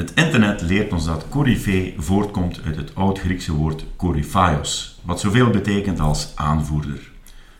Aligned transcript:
Het 0.00 0.12
internet 0.14 0.62
leert 0.62 0.92
ons 0.92 1.04
dat 1.04 1.28
coryfee 1.28 1.94
voortkomt 1.98 2.60
uit 2.64 2.76
het 2.76 2.94
oud-Griekse 2.94 3.52
woord 3.52 3.84
koryphaios, 3.96 4.98
wat 5.02 5.20
zoveel 5.20 5.50
betekent 5.50 6.00
als 6.00 6.32
aanvoerder. 6.34 7.10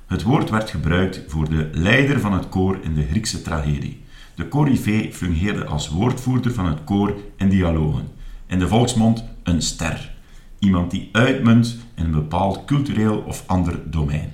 Het 0.06 0.22
woord 0.22 0.50
werd 0.50 0.70
gebruikt 0.70 1.20
voor 1.26 1.48
de 1.48 1.68
leider 1.72 2.20
van 2.20 2.32
het 2.32 2.48
koor 2.48 2.78
in 2.82 2.94
de 2.94 3.06
Griekse 3.10 3.42
tragedie. 3.42 4.02
De 4.34 4.48
coryfee 4.48 5.14
fungeerde 5.14 5.64
als 5.64 5.88
woordvoerder 5.88 6.52
van 6.52 6.66
het 6.66 6.84
koor 6.84 7.14
in 7.36 7.48
dialogen. 7.48 8.08
In 8.46 8.58
de 8.58 8.68
volksmond 8.68 9.24
een 9.42 9.62
ster. 9.62 10.12
Iemand 10.58 10.90
die 10.90 11.08
uitmunt 11.12 11.78
in 11.94 12.04
een 12.04 12.10
bepaald 12.10 12.64
cultureel 12.64 13.18
of 13.26 13.42
ander 13.46 13.90
domein. 13.90 14.32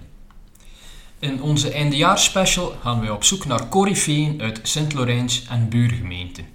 In 1.18 1.43
onze 1.43 1.73
eindejaarsspecial 1.73 2.77
gaan 2.80 3.00
wij 3.00 3.11
op 3.11 3.25
zoek 3.25 3.46
naar 3.46 3.68
coryfeeën 3.68 4.41
uit 4.41 4.61
Sint-Laurens 4.62 5.46
en 5.48 5.68
buurgemeenten. 5.68 6.54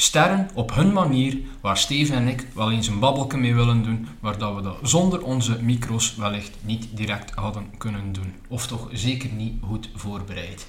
Sterren 0.00 0.48
op 0.54 0.74
hun 0.74 0.92
manier, 0.92 1.38
waar 1.60 1.76
Steven 1.76 2.16
en 2.16 2.28
ik 2.28 2.46
wel 2.54 2.72
eens 2.72 2.86
een 2.86 2.98
babbelke 2.98 3.36
mee 3.36 3.54
willen 3.54 3.82
doen, 3.82 4.08
maar 4.20 4.38
dat 4.38 4.54
we 4.54 4.62
dat 4.62 4.78
zonder 4.82 5.22
onze 5.22 5.62
micro's 5.62 6.16
wellicht 6.16 6.56
niet 6.60 6.88
direct 6.94 7.34
hadden 7.34 7.66
kunnen 7.78 8.12
doen. 8.12 8.34
Of 8.48 8.66
toch 8.66 8.88
zeker 8.92 9.30
niet 9.32 9.54
goed 9.66 9.90
voorbereid. 9.94 10.68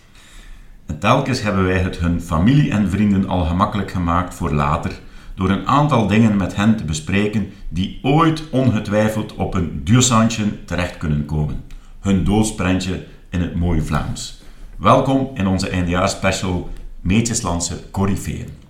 En 0.85 0.99
telkens 0.99 1.41
hebben 1.41 1.65
wij 1.65 1.79
het 1.79 1.97
hun 1.97 2.21
familie 2.21 2.71
en 2.71 2.89
vrienden 2.89 3.27
al 3.27 3.45
gemakkelijk 3.45 3.91
gemaakt 3.91 4.33
voor 4.33 4.53
later, 4.53 4.99
door 5.35 5.49
een 5.49 5.67
aantal 5.67 6.07
dingen 6.07 6.37
met 6.37 6.55
hen 6.55 6.77
te 6.77 6.83
bespreken 6.83 7.51
die 7.69 7.99
ooit 8.01 8.49
ongetwijfeld 8.49 9.35
op 9.35 9.53
een 9.53 9.81
duursandje 9.83 10.63
terecht 10.65 10.97
kunnen 10.97 11.25
komen. 11.25 11.63
Hun 11.99 12.23
doodsprentje 12.23 13.05
in 13.29 13.41
het 13.41 13.55
mooie 13.55 13.81
Vlaams. 13.81 14.41
Welkom 14.77 15.29
in 15.33 15.47
onze 15.47 15.69
eindejaarsspecial 15.69 16.69
Meetjeslandse 17.01 17.89
Corifeeën. 17.91 18.67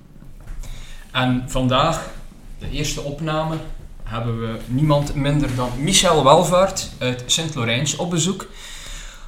En 1.20 1.44
vandaag, 1.48 2.09
de 2.59 2.70
eerste 2.70 3.02
opname, 3.02 3.55
hebben 4.04 4.40
we 4.40 4.59
niemand 4.68 5.16
minder 5.16 5.56
dan 5.56 5.70
Michel 5.78 6.23
Welvaart 6.23 6.89
uit 7.00 7.23
Sint-Laurens 7.25 7.95
op 7.95 8.09
bezoek. 8.09 8.48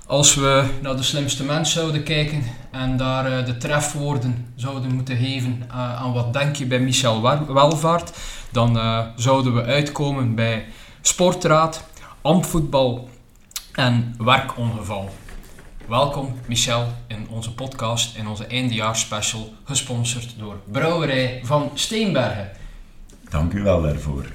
Als 0.06 0.36
we 0.36 0.66
naar 0.82 0.96
de 0.96 1.04
slimste 1.04 1.44
mens 1.44 1.72
zouden 1.72 2.04
kijken 2.04 2.44
en 2.72 2.98
daar 2.98 3.26
eh, 3.26 3.46
de 3.46 3.58
trefwoorden 3.58 4.54
zouden 4.56 4.96
moeten 4.96 5.18
geven 5.18 5.64
uh, 5.68 6.02
aan 6.02 6.14
wat 6.14 6.34
denk 6.34 6.56
je 6.56 6.66
bij 6.66 6.80
Michel 6.80 7.22
Welvaart, 7.54 8.12
dan 8.52 8.78
uh, 8.78 9.00
zouden 9.16 9.56
we 9.56 9.64
uitkomen 9.64 10.36
bij 10.36 10.66
sportraad, 11.02 11.84
ambtvoetbal 12.22 13.10
en 13.72 14.16
werkongeval. 14.18 15.10
Welkom 15.92 16.34
Michel 16.48 16.88
in 17.08 17.28
onze 17.30 17.54
podcast, 17.54 18.18
in 18.18 18.28
onze 18.28 18.46
eindejaarsspecial, 18.46 19.54
gesponsord 19.64 20.36
door 20.40 20.56
Brouwerij 20.72 21.40
van 21.44 21.72
Steenbergen. 21.74 22.50
Dank 23.30 23.54
u 23.54 23.64
wel 23.64 23.82
daarvoor. 23.82 24.26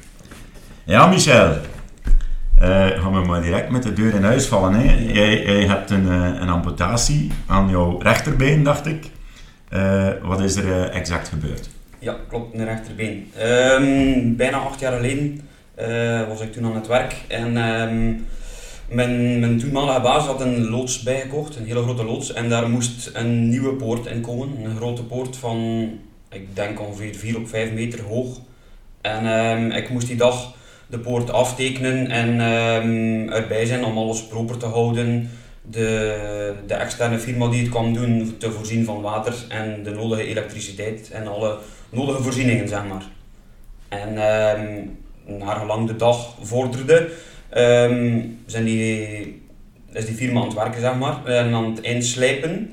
Ja 0.85 1.07
Michel, 1.07 1.49
uh, 1.49 2.87
gaan 2.87 3.13
we 3.13 3.27
maar 3.27 3.43
direct 3.43 3.71
met 3.71 3.83
de 3.83 3.93
deur 3.93 4.15
in 4.15 4.25
huis 4.25 4.47
vallen. 4.47 4.73
Hè? 4.73 5.13
Jij, 5.13 5.45
jij 5.45 5.67
hebt 5.67 5.91
een, 5.91 6.07
uh, 6.07 6.41
een 6.41 6.49
amputatie 6.49 7.31
aan 7.47 7.69
jouw 7.69 7.99
rechterbeen, 7.99 8.63
dacht 8.63 8.87
ik. 8.87 9.11
Uh, 9.71 10.09
wat 10.23 10.41
is 10.41 10.57
er 10.57 10.91
exact 10.91 11.29
gebeurd? 11.29 11.69
Ja, 11.99 12.17
klopt, 12.29 12.55
een 12.55 12.65
rechterbeen. 12.65 13.33
Um, 13.43 14.37
bijna 14.37 14.59
acht 14.59 14.81
jaar 14.81 14.93
geleden 14.93 15.49
was 16.29 16.41
ik 16.41 16.53
toen 16.53 16.65
aan 16.65 16.75
het 16.75 16.87
werk 16.87 17.15
en... 17.29 17.57
Um, 17.57 18.27
mijn, 18.89 19.41
mijn 19.41 19.59
toenmalige 19.59 20.01
baas 20.01 20.25
had 20.25 20.41
een 20.41 20.69
loods 20.69 21.03
bijgekocht, 21.03 21.57
een 21.57 21.67
hele 21.67 21.83
grote 21.83 22.05
loods. 22.05 22.33
En 22.33 22.49
daar 22.49 22.69
moest 22.69 23.11
een 23.15 23.49
nieuwe 23.49 23.73
poort 23.73 24.07
in 24.07 24.21
komen. 24.21 24.65
Een 24.65 24.77
grote 24.77 25.05
poort 25.05 25.37
van, 25.37 25.89
ik 26.31 26.57
denk 26.57 26.81
ongeveer 26.81 27.15
4 27.15 27.37
op 27.37 27.49
5 27.49 27.73
meter 27.73 28.03
hoog. 28.03 28.39
En 29.01 29.27
um, 29.27 29.71
ik 29.71 29.91
moest 29.91 30.07
die 30.07 30.17
dag 30.17 30.55
de 30.87 30.99
poort 30.99 31.31
aftekenen 31.31 32.11
en 32.11 32.41
erbij 33.33 33.67
zijn 33.67 33.85
om 33.85 33.99
alles 33.99 34.27
proper 34.27 34.57
te 34.57 34.67
houden. 34.67 35.31
De, 35.71 36.55
de 36.67 36.75
externe 36.75 37.19
firma 37.19 37.49
die 37.49 37.61
het 37.61 37.71
kwam 37.71 37.93
doen, 37.93 38.35
te 38.39 38.51
voorzien 38.51 38.85
van 38.85 39.01
water 39.01 39.35
en 39.49 39.83
de 39.83 39.91
nodige 39.91 40.27
elektriciteit 40.27 41.11
en 41.11 41.27
alle 41.27 41.59
nodige 41.91 42.23
voorzieningen, 42.23 42.69
zeg 42.69 42.85
maar. 42.85 43.05
En 43.89 44.09
um, 44.09 44.99
naar 45.39 45.57
gelang 45.57 45.87
de 45.87 45.97
dag 45.97 46.35
vorderde, 46.41 47.09
um, 47.55 48.39
zijn 48.47 48.65
die, 48.65 49.43
is 49.93 50.07
die 50.07 50.15
firma 50.15 50.41
aan 50.41 50.47
het 50.47 50.55
werken, 50.55 50.81
zeg 50.81 50.95
maar, 50.95 51.25
en 51.25 51.55
aan 51.55 51.71
het 51.71 51.81
inslijpen. 51.81 52.73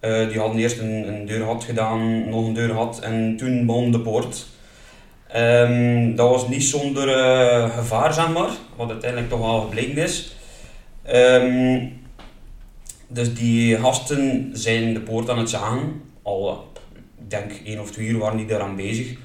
Uh, 0.00 0.28
die 0.28 0.38
hadden 0.38 0.58
eerst 0.58 0.78
een, 0.78 1.08
een 1.08 1.26
deur 1.26 1.44
had 1.44 1.64
gedaan, 1.64 2.28
nog 2.28 2.46
een 2.46 2.54
deur 2.54 2.72
had 2.72 3.00
en 3.00 3.36
toen 3.36 3.66
begon 3.66 3.92
de 3.92 4.00
poort. 4.00 4.46
Um, 5.36 6.16
dat 6.16 6.28
was 6.28 6.48
niet 6.48 6.64
zonder 6.64 7.08
uh, 7.08 7.76
gevaar, 7.76 8.12
zeg 8.12 8.32
maar, 8.32 8.50
wat 8.76 8.90
uiteindelijk 8.90 9.30
toch 9.30 9.40
wel 9.40 9.60
gebleken 9.60 9.96
is. 9.96 10.36
Um, 11.14 11.92
dus 13.08 13.34
die 13.34 13.76
gasten 13.76 14.50
zijn 14.52 14.94
de 14.94 15.00
poort 15.00 15.30
aan 15.30 15.38
het 15.38 15.50
zagen. 15.50 16.02
Al, 16.22 16.68
ik 17.18 17.30
denk 17.30 17.52
één 17.64 17.80
of 17.80 17.90
twee 17.90 18.06
uur 18.06 18.18
waren 18.18 18.36
die 18.36 18.46
daaraan 18.46 18.76
bezig. 18.76 19.16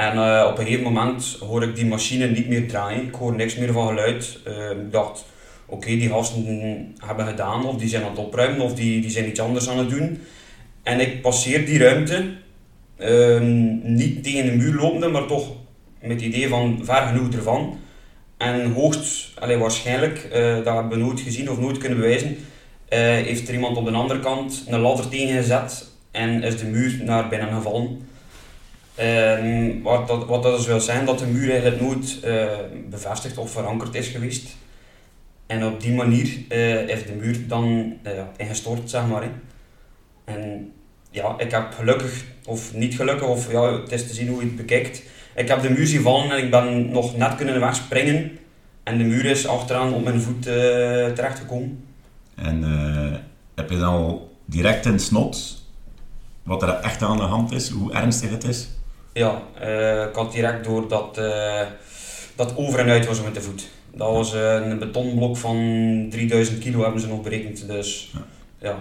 En 0.00 0.16
uh, 0.16 0.46
op 0.50 0.58
een 0.58 0.64
gegeven 0.64 0.84
moment 0.84 1.36
hoor 1.40 1.62
ik 1.62 1.76
die 1.76 1.86
machine 1.86 2.26
niet 2.26 2.48
meer 2.48 2.68
draaien. 2.68 3.06
Ik 3.06 3.14
hoor 3.14 3.34
niks 3.34 3.56
meer 3.56 3.72
van 3.72 3.88
geluid. 3.88 4.38
Uh, 4.46 4.70
ik 4.70 4.92
dacht, 4.92 5.24
oké, 5.66 5.86
die 5.86 6.08
gasten 6.08 6.94
hebben 6.98 7.26
gedaan, 7.26 7.64
of 7.64 7.76
die 7.76 7.88
zijn 7.88 8.02
aan 8.02 8.10
het 8.10 8.18
opruimen, 8.18 8.60
of 8.60 8.74
die, 8.74 9.00
die 9.00 9.10
zijn 9.10 9.28
iets 9.28 9.40
anders 9.40 9.68
aan 9.68 9.78
het 9.78 9.90
doen. 9.90 10.20
En 10.82 11.00
ik 11.00 11.22
passeer 11.22 11.66
die 11.66 11.78
ruimte, 11.78 12.24
uh, 12.98 13.40
niet 13.82 14.24
tegen 14.24 14.44
de 14.44 14.56
muur 14.56 14.74
lopende, 14.74 15.08
maar 15.08 15.26
toch 15.26 15.48
met 16.00 16.10
het 16.10 16.20
idee 16.20 16.48
van 16.48 16.80
ver 16.82 17.06
genoeg 17.06 17.32
ervan. 17.34 17.78
En 18.36 18.72
hoogst, 18.72 19.30
allez, 19.38 19.58
waarschijnlijk, 19.58 20.28
uh, 20.32 20.54
dat 20.54 20.74
hebben 20.74 20.98
we 20.98 21.04
nooit 21.04 21.20
gezien 21.20 21.50
of 21.50 21.58
nooit 21.58 21.78
kunnen 21.78 21.98
bewijzen, 21.98 22.36
heeft 22.88 23.48
er 23.48 23.54
iemand 23.54 23.76
op 23.76 23.84
de 23.84 23.90
andere 23.90 24.20
kant 24.20 24.64
een 24.68 24.80
ladder 24.80 25.08
tegen 25.08 25.36
gezet 25.36 25.88
en 26.10 26.42
is 26.42 26.58
de 26.58 26.66
muur 26.66 27.00
naar 27.04 27.28
binnen 27.28 27.52
gevallen. 27.52 28.08
Um, 28.98 29.82
wat, 29.82 30.08
dat, 30.08 30.26
wat 30.26 30.42
dat 30.42 30.64
dus 30.64 30.84
zijn, 30.84 31.04
dat 31.04 31.18
de 31.18 31.26
muur 31.26 31.50
eigenlijk 31.50 31.80
nooit 31.80 32.18
uh, 32.24 32.44
bevestigd 32.90 33.38
of 33.38 33.50
verankerd 33.50 33.94
is 33.94 34.08
geweest. 34.08 34.56
En 35.46 35.66
op 35.66 35.80
die 35.80 35.92
manier 35.92 36.24
is 36.88 37.04
de 37.06 37.16
muur 37.20 37.48
dan 37.48 37.96
uh, 38.06 38.12
ingestort, 38.36 38.90
zeg 38.90 39.06
maar. 39.06 39.28
En 40.24 40.72
ja, 41.10 41.34
ik 41.38 41.50
heb 41.50 41.72
gelukkig, 41.72 42.24
of 42.46 42.74
niet 42.74 42.94
gelukkig, 42.94 43.28
of 43.28 43.52
ja, 43.52 43.80
het 43.80 43.92
is 43.92 44.06
te 44.06 44.14
zien 44.14 44.28
hoe 44.28 44.40
je 44.40 44.46
het 44.46 44.56
bekijkt. 44.56 45.02
Ik 45.34 45.48
heb 45.48 45.62
de 45.62 45.70
muur 45.70 45.86
zien 45.86 46.02
vallen 46.02 46.30
en 46.30 46.44
ik 46.44 46.50
ben 46.50 46.90
nog 46.90 47.16
net 47.16 47.34
kunnen 47.34 47.60
wegspringen. 47.60 48.38
En 48.82 48.98
de 48.98 49.04
muur 49.04 49.24
is 49.24 49.46
achteraan 49.46 49.94
op 49.94 50.04
mijn 50.04 50.20
voet 50.20 50.42
terechtgekomen. 50.42 51.84
En 52.34 52.62
heb 53.54 53.70
je 53.70 53.78
dan 53.78 53.92
al 53.92 54.36
direct 54.44 54.86
in 54.86 54.98
snot 54.98 55.62
wat 56.42 56.62
er 56.62 56.68
echt 56.68 57.02
aan 57.02 57.16
de 57.16 57.22
hand 57.22 57.52
is, 57.52 57.68
hoe 57.68 57.92
ernstig 57.92 58.30
het 58.30 58.44
is? 58.44 58.68
Ja, 59.12 59.42
uh, 59.62 60.02
ik 60.02 60.14
had 60.14 60.32
direct 60.32 60.64
door 60.64 60.88
dat 60.88 61.18
uh, 61.18 61.60
dat 62.36 62.56
over 62.56 62.78
en 62.78 62.88
uit 62.88 63.06
was 63.06 63.22
met 63.22 63.34
de 63.34 63.42
voet. 63.42 63.68
Dat 63.94 64.12
was 64.12 64.34
uh, 64.34 64.54
een 64.54 64.78
betonblok 64.78 65.36
van 65.36 65.56
3000 66.10 66.58
kilo 66.58 66.82
hebben 66.82 67.00
ze 67.00 67.08
nog 67.08 67.22
berekend. 67.22 67.66
Dus, 67.66 68.10
ja. 68.12 68.24
ja. 68.68 68.76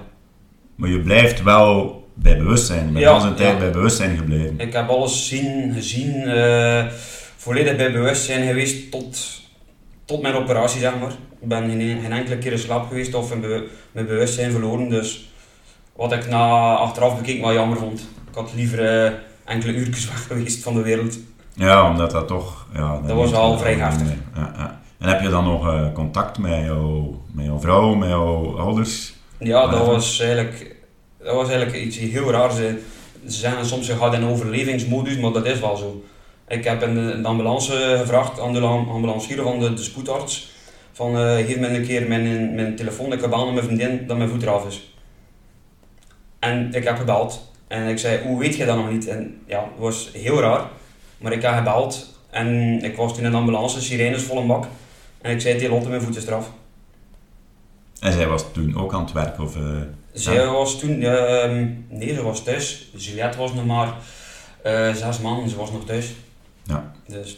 Maar 0.75 0.89
je 0.89 0.99
blijft 0.99 1.43
wel 1.43 2.03
bij 2.13 2.37
bewustzijn, 2.37 2.85
je 2.85 2.91
bent 2.91 3.03
ja, 3.03 3.23
een 3.23 3.35
tijd 3.35 3.53
ja. 3.53 3.59
bij 3.59 3.71
bewustzijn 3.71 4.17
gebleven. 4.17 4.59
Ik 4.59 4.73
heb 4.73 4.89
alles 4.89 5.27
zien, 5.27 5.73
gezien, 5.73 6.23
volledig 7.37 7.75
bij 7.75 7.91
bewustzijn 7.91 8.47
geweest 8.47 8.91
tot, 8.91 9.41
tot 10.05 10.21
mijn 10.21 10.35
operatie, 10.35 10.79
zeg 10.79 10.99
maar. 10.99 11.11
Ik 11.41 11.47
ben 11.47 11.69
geen, 11.69 12.01
geen 12.01 12.11
enkele 12.11 12.37
keer 12.37 12.51
in 12.51 12.59
slaap 12.59 12.87
geweest 12.87 13.13
of 13.13 13.29
mijn, 13.29 13.63
mijn 13.91 14.05
bewustzijn 14.05 14.51
verloren. 14.51 14.89
Dus 14.89 15.31
wat 15.95 16.11
ik 16.11 16.29
na 16.29 16.75
achteraf 16.75 17.17
bekeken 17.17 17.41
wel 17.41 17.53
jammer 17.53 17.77
vond. 17.77 17.99
Ik 18.29 18.35
had 18.35 18.51
liever 18.55 19.13
enkele 19.49 19.73
uurtjes 19.73 20.07
weg 20.11 20.27
geweest 20.27 20.63
van 20.63 20.73
de 20.73 20.81
wereld. 20.81 21.17
Ja, 21.53 21.89
omdat 21.89 22.11
dat 22.11 22.27
toch... 22.27 22.65
Ja, 22.73 23.01
dat 23.05 23.15
was 23.15 23.33
al 23.33 23.57
vrij 23.57 23.73
heftig. 23.73 24.07
Ja, 24.35 24.53
ja. 24.57 24.81
En 24.99 25.07
heb 25.07 25.21
je 25.21 25.29
dan 25.29 25.43
nog 25.43 25.67
uh, 25.67 25.93
contact 25.93 26.37
met, 26.37 26.65
jouw, 26.65 27.21
met 27.31 27.45
jouw 27.45 27.59
vrouw, 27.59 27.93
met 27.93 28.09
jouw 28.09 28.57
ouders? 28.57 29.13
Ja, 29.37 29.67
dat 29.67 29.85
was, 29.85 30.19
eigenlijk, 30.19 30.75
dat 31.23 31.35
was 31.35 31.49
eigenlijk 31.49 31.85
iets 31.85 31.97
heel 31.97 32.31
raars. 32.31 32.55
Ze, 32.55 32.79
ze 33.25 33.37
zeggen 33.37 33.65
soms 33.65 33.87
je 33.87 33.95
gaat 33.95 34.13
in 34.13 34.25
overlevingsmodus, 34.25 35.17
maar 35.17 35.31
dat 35.31 35.45
is 35.45 35.59
wel 35.59 35.77
zo. 35.77 36.03
Ik 36.47 36.63
heb 36.63 36.83
in 36.83 36.93
de 36.93 37.27
ambulance 37.27 37.95
gevraagd 37.99 38.39
aan 38.39 38.53
de 38.53 38.59
ambulancier 38.59 39.41
van 39.41 39.59
de, 39.59 39.73
de 39.73 39.81
spoedarts 39.81 40.51
van 40.91 41.15
uh, 41.15 41.35
geef 41.35 41.61
een 41.61 41.85
keer 41.85 42.07
mijn, 42.07 42.55
mijn 42.55 42.75
telefoon, 42.75 43.13
ik 43.13 43.21
heb 43.21 43.33
aan 43.33 43.53
mijn 43.53 43.65
vriendin 43.65 44.07
dat 44.07 44.17
mijn 44.17 44.29
voet 44.29 44.41
eraf 44.41 44.67
is. 44.67 44.93
En 46.39 46.73
ik 46.73 46.83
heb 46.83 46.97
gebeld 46.97 47.48
en 47.69 47.87
ik 47.87 47.97
zei, 47.99 48.23
hoe 48.27 48.39
weet 48.39 48.55
je 48.55 48.65
dat 48.65 48.75
nog 48.77 48.89
niet? 48.91 49.07
En 49.07 49.41
ja, 49.45 49.59
het 49.59 49.69
was 49.77 50.09
heel 50.13 50.39
raar. 50.41 50.61
Maar 51.17 51.31
ik 51.31 51.41
heb 51.41 51.53
gebeld 51.55 52.19
en 52.29 52.47
ik 52.83 52.95
was 52.95 53.13
toen 53.15 53.23
in 53.23 53.31
de 53.31 53.37
ambulance, 53.37 53.81
sirenes 53.81 54.21
vol 54.23 54.37
een 54.37 54.47
bak. 54.47 54.65
En 55.21 55.31
ik 55.31 55.41
zei 55.41 55.57
tegen 55.57 55.69
Lotte, 55.73 55.89
mijn 55.89 56.01
voet 56.01 56.15
is 56.17 56.27
eraf. 56.27 56.51
En 57.99 58.13
zij 58.13 58.27
was 58.27 58.43
toen 58.51 58.77
ook 58.77 58.93
aan 58.93 59.01
het 59.03 59.11
werk? 59.11 59.39
Of, 59.39 59.55
uh, 59.57 59.77
zij 60.13 60.33
ja? 60.33 60.51
was 60.51 60.79
toen, 60.79 61.01
uh, 61.01 61.67
nee, 61.89 62.13
ze 62.13 62.21
was 62.23 62.43
thuis. 62.43 62.89
Juliette 62.95 63.37
was 63.37 63.53
nog 63.53 63.65
maar 63.65 63.93
Eh, 64.61 64.93
zes 64.93 65.19
maanden, 65.19 65.49
ze 65.49 65.55
was 65.57 65.71
nog 65.71 65.85
thuis. 65.85 66.13
Ja. 66.63 66.91
Dus 67.07 67.37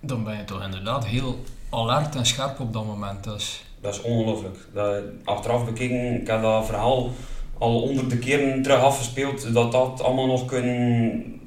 Dan 0.00 0.24
ben 0.24 0.36
je 0.36 0.44
toch 0.44 0.64
inderdaad 0.64 1.06
heel 1.06 1.38
alert 1.70 2.14
en 2.14 2.26
scherp 2.26 2.60
op 2.60 2.72
dat 2.72 2.84
moment. 2.86 3.24
Dus. 3.24 3.64
dat 3.80 3.94
is 3.94 4.00
ongelooflijk. 4.02 4.56
Dat- 4.74 5.02
Achteraf 5.24 5.64
bekeken, 5.64 6.20
ik 6.20 6.26
heb 6.26 6.42
dat 6.42 6.66
verhaal 6.66 7.10
al 7.58 7.80
honderden 7.80 8.18
keren 8.18 8.62
terug 8.62 8.80
afgespeeld, 8.80 9.52
dat 9.52 9.72
dat 9.72 10.02
allemaal 10.02 10.26
nog 10.26 10.44
kunnen, 10.44 11.40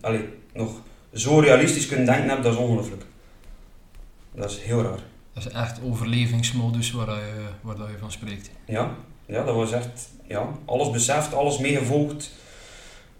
allee, 0.00 0.28
nog 0.52 0.70
zo 1.12 1.38
realistisch 1.38 1.86
kunnen 1.86 2.06
denken 2.06 2.28
heb, 2.28 2.42
dat 2.42 2.52
is 2.52 2.58
ongelooflijk. 2.58 3.04
Dat 4.34 4.50
is 4.50 4.58
heel 4.60 4.82
raar. 4.82 5.00
Dat 5.32 5.46
is 5.46 5.52
echt 5.52 5.80
overlevingsmodus 5.84 6.90
waar, 6.90 7.08
je, 7.08 7.44
waar 7.60 7.76
dat 7.76 7.88
je 7.90 7.98
van 7.98 8.12
spreekt. 8.12 8.50
Ja, 8.66 8.94
ja 9.26 9.44
dat 9.44 9.54
was 9.54 9.72
echt, 9.72 10.08
ja, 10.28 10.48
alles 10.64 10.90
beseft, 10.90 11.34
alles 11.34 11.58
meegevolgd. 11.58 12.30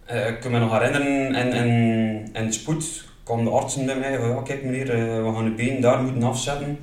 Eh, 0.05 0.29
ik 0.29 0.41
kan 0.41 0.51
me 0.51 0.59
nog 0.59 0.73
herinneren, 0.73 1.35
en, 1.35 1.53
en, 1.53 2.29
en 2.33 2.53
spoed 2.53 3.05
kwam 3.23 3.45
de 3.45 3.51
artsen 3.51 3.87
bij 3.87 3.99
mij 3.99 4.19
van, 4.19 4.29
ja 4.29 4.43
kijk 4.43 4.65
meneer, 4.65 4.91
eh, 4.91 5.25
we 5.25 5.33
gaan 5.35 5.45
de 5.45 5.51
been 5.51 5.81
daar 5.81 6.03
moeten 6.03 6.23
afzetten. 6.23 6.79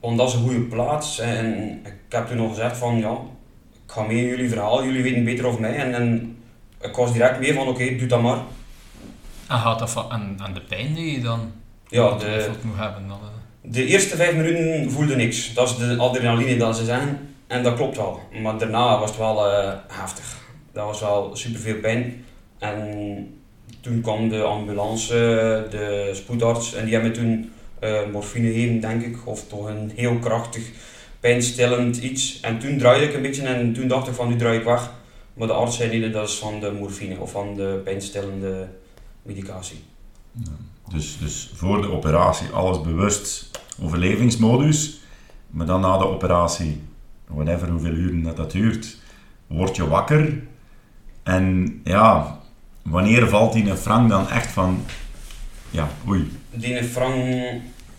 Want 0.00 0.18
dat 0.18 0.28
is 0.28 0.34
een 0.34 0.42
goede 0.42 0.60
plaats. 0.60 1.18
En 1.18 1.72
ik 1.84 1.94
heb 2.08 2.26
toen 2.26 2.36
nog 2.36 2.48
gezegd 2.48 2.76
van, 2.76 2.98
ja, 2.98 3.18
ik 3.90 3.96
ga 3.96 4.02
mee 4.02 4.16
in 4.16 4.26
jullie 4.26 4.48
verhaal, 4.48 4.84
jullie 4.84 5.02
weten 5.02 5.24
beter 5.24 5.46
over 5.46 5.60
mij. 5.60 5.76
En, 5.76 5.94
en 5.94 6.36
ik 6.80 6.96
was 6.96 7.12
direct 7.12 7.40
mee 7.40 7.54
van, 7.54 7.68
oké, 7.68 7.96
doe 7.96 8.06
dat 8.06 8.22
maar. 8.22 8.38
En 9.48 9.58
gaat 9.58 9.78
dat 9.78 9.90
van, 9.90 10.12
en, 10.12 10.36
en 10.44 10.54
de 10.54 10.60
pijn 10.60 10.94
die 10.94 11.12
je 11.12 11.20
dan 11.20 11.52
Ja, 11.88 12.16
de, 12.18 12.50
moet 12.62 12.76
hebben. 12.76 13.08
Dan, 13.08 13.18
eh, 13.18 13.72
De 13.72 13.86
eerste 13.86 14.16
vijf 14.16 14.34
minuten 14.34 14.90
voelde 14.90 15.16
niks. 15.16 15.54
Dat 15.54 15.68
is 15.68 15.76
de 15.76 15.96
adrenaline 15.96 16.56
dat 16.56 16.76
ze 16.76 16.84
zeggen. 16.84 17.34
En 17.46 17.62
dat 17.62 17.74
klopt 17.74 17.96
wel. 17.96 18.20
Maar 18.42 18.58
daarna 18.58 18.98
was 18.98 19.10
het 19.10 19.18
wel 19.18 19.46
eh, 19.46 19.72
heftig. 19.88 20.38
Dat 20.72 20.84
was 20.84 21.00
wel 21.00 21.36
superveel 21.36 21.76
pijn. 21.76 22.24
En 22.58 23.40
toen 23.80 24.00
kwam 24.00 24.28
de 24.28 24.42
ambulance, 24.42 25.14
de 25.70 26.10
spoedarts. 26.12 26.74
En 26.74 26.84
die 26.84 26.94
hebben 26.94 27.10
me 27.10 27.16
toen 27.16 27.52
eh, 27.78 28.12
morfine 28.12 28.52
gegeven, 28.52 28.80
denk 28.80 29.02
ik. 29.02 29.16
Of 29.24 29.48
toch 29.48 29.68
een 29.68 29.92
heel 29.94 30.18
krachtig 30.18 30.70
pijnstillend 31.20 31.96
iets. 31.96 32.40
En 32.40 32.58
toen 32.58 32.78
draaide 32.78 33.06
ik 33.06 33.14
een 33.14 33.22
beetje 33.22 33.42
en 33.42 33.72
toen 33.72 33.88
dacht 33.88 34.08
ik 34.08 34.14
van 34.14 34.28
nu 34.28 34.36
draai 34.36 34.58
ik 34.58 34.64
weg. 34.64 34.90
Maar 35.34 35.46
de 35.46 35.52
arts 35.52 35.76
zei 35.76 35.98
nee, 35.98 36.10
dat 36.10 36.28
is 36.28 36.34
van 36.34 36.60
de 36.60 36.72
morfine 36.72 37.18
of 37.18 37.30
van 37.30 37.54
de 37.54 37.80
pijnstillende 37.84 38.68
medicatie. 39.22 39.84
Dus, 40.92 41.18
dus 41.18 41.50
voor 41.54 41.82
de 41.82 41.90
operatie 41.90 42.48
alles 42.48 42.80
bewust 42.80 43.50
overlevingsmodus, 43.82 45.00
maar 45.46 45.66
dan 45.66 45.80
na 45.80 45.98
de 45.98 46.06
operatie, 46.06 46.82
whatever 47.26 47.68
hoeveel 47.68 47.92
uren 47.92 48.22
dat, 48.22 48.36
dat 48.36 48.50
duurt, 48.50 48.96
word 49.46 49.76
je 49.76 49.88
wakker. 49.88 50.42
En 51.22 51.80
ja, 51.84 52.40
wanneer 52.82 53.28
valt 53.28 53.52
die 53.52 53.74
Frank 53.74 54.08
dan 54.08 54.28
echt 54.28 54.50
van, 54.50 54.84
ja, 55.70 55.88
oei, 56.08 56.30
Die 56.50 56.84
Frank 56.84 57.24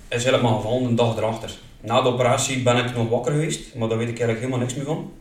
is 0.08 0.24
helemaal 0.24 0.56
gevallen 0.56 0.84
een 0.84 0.96
dag 0.96 1.18
erachter. 1.18 1.52
Na 1.82 2.02
de 2.02 2.10
operatie 2.10 2.62
ben 2.64 2.78
ik 2.78 2.96
nog 2.96 3.10
wakker 3.10 3.32
geweest, 3.32 3.76
maar 3.76 3.88
daar 3.90 3.98
weet 3.98 4.10
ik 4.10 4.20
eigenlijk 4.20 4.40
helemaal 4.40 4.60
niks 4.60 4.76
meer 4.76 4.86
van. 4.86 5.12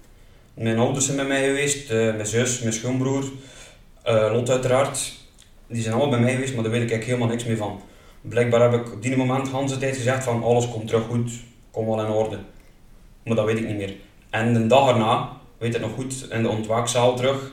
Mijn 0.55 0.79
ouders 0.79 1.05
zijn 1.05 1.17
bij 1.17 1.27
mij 1.27 1.45
geweest, 1.45 1.91
eh, 1.91 1.97
mijn 1.97 2.27
zus, 2.27 2.61
mijn 2.61 2.73
schoonbroer, 2.73 3.25
eh, 4.03 4.29
Lot 4.33 4.51
uiteraard. 4.51 5.13
Die 5.67 5.83
zijn 5.83 5.95
allemaal 5.95 6.11
bij 6.11 6.21
mij 6.21 6.33
geweest, 6.35 6.55
maar 6.55 6.63
daar 6.63 6.73
weet 6.73 6.83
ik 6.83 6.91
eigenlijk 6.91 7.19
helemaal 7.19 7.37
niks 7.37 7.49
meer 7.49 7.57
van. 7.57 7.81
Blijkbaar 8.21 8.61
heb 8.71 8.81
ik 8.87 8.93
op 8.93 9.03
die 9.03 9.17
moment 9.17 9.45
de 9.51 9.57
hele 9.57 9.79
tijd 9.79 9.97
gezegd 9.97 10.25
van 10.25 10.43
alles 10.43 10.69
komt 10.71 10.87
terug 10.87 11.05
goed, 11.07 11.33
komt 11.71 11.87
wel 11.87 12.05
in 12.05 12.11
orde. 12.11 12.39
Maar 13.25 13.37
dat 13.37 13.45
weet 13.45 13.59
ik 13.59 13.67
niet 13.67 13.77
meer. 13.77 13.95
En 14.31 14.53
de 14.55 14.67
dag 14.67 14.89
erna, 14.89 15.29
weet 15.59 15.75
ik 15.75 15.81
nog 15.81 15.93
goed, 15.95 16.27
in 16.31 16.43
de 16.43 16.49
ontwaakzaal 16.49 17.15
terug. 17.17 17.53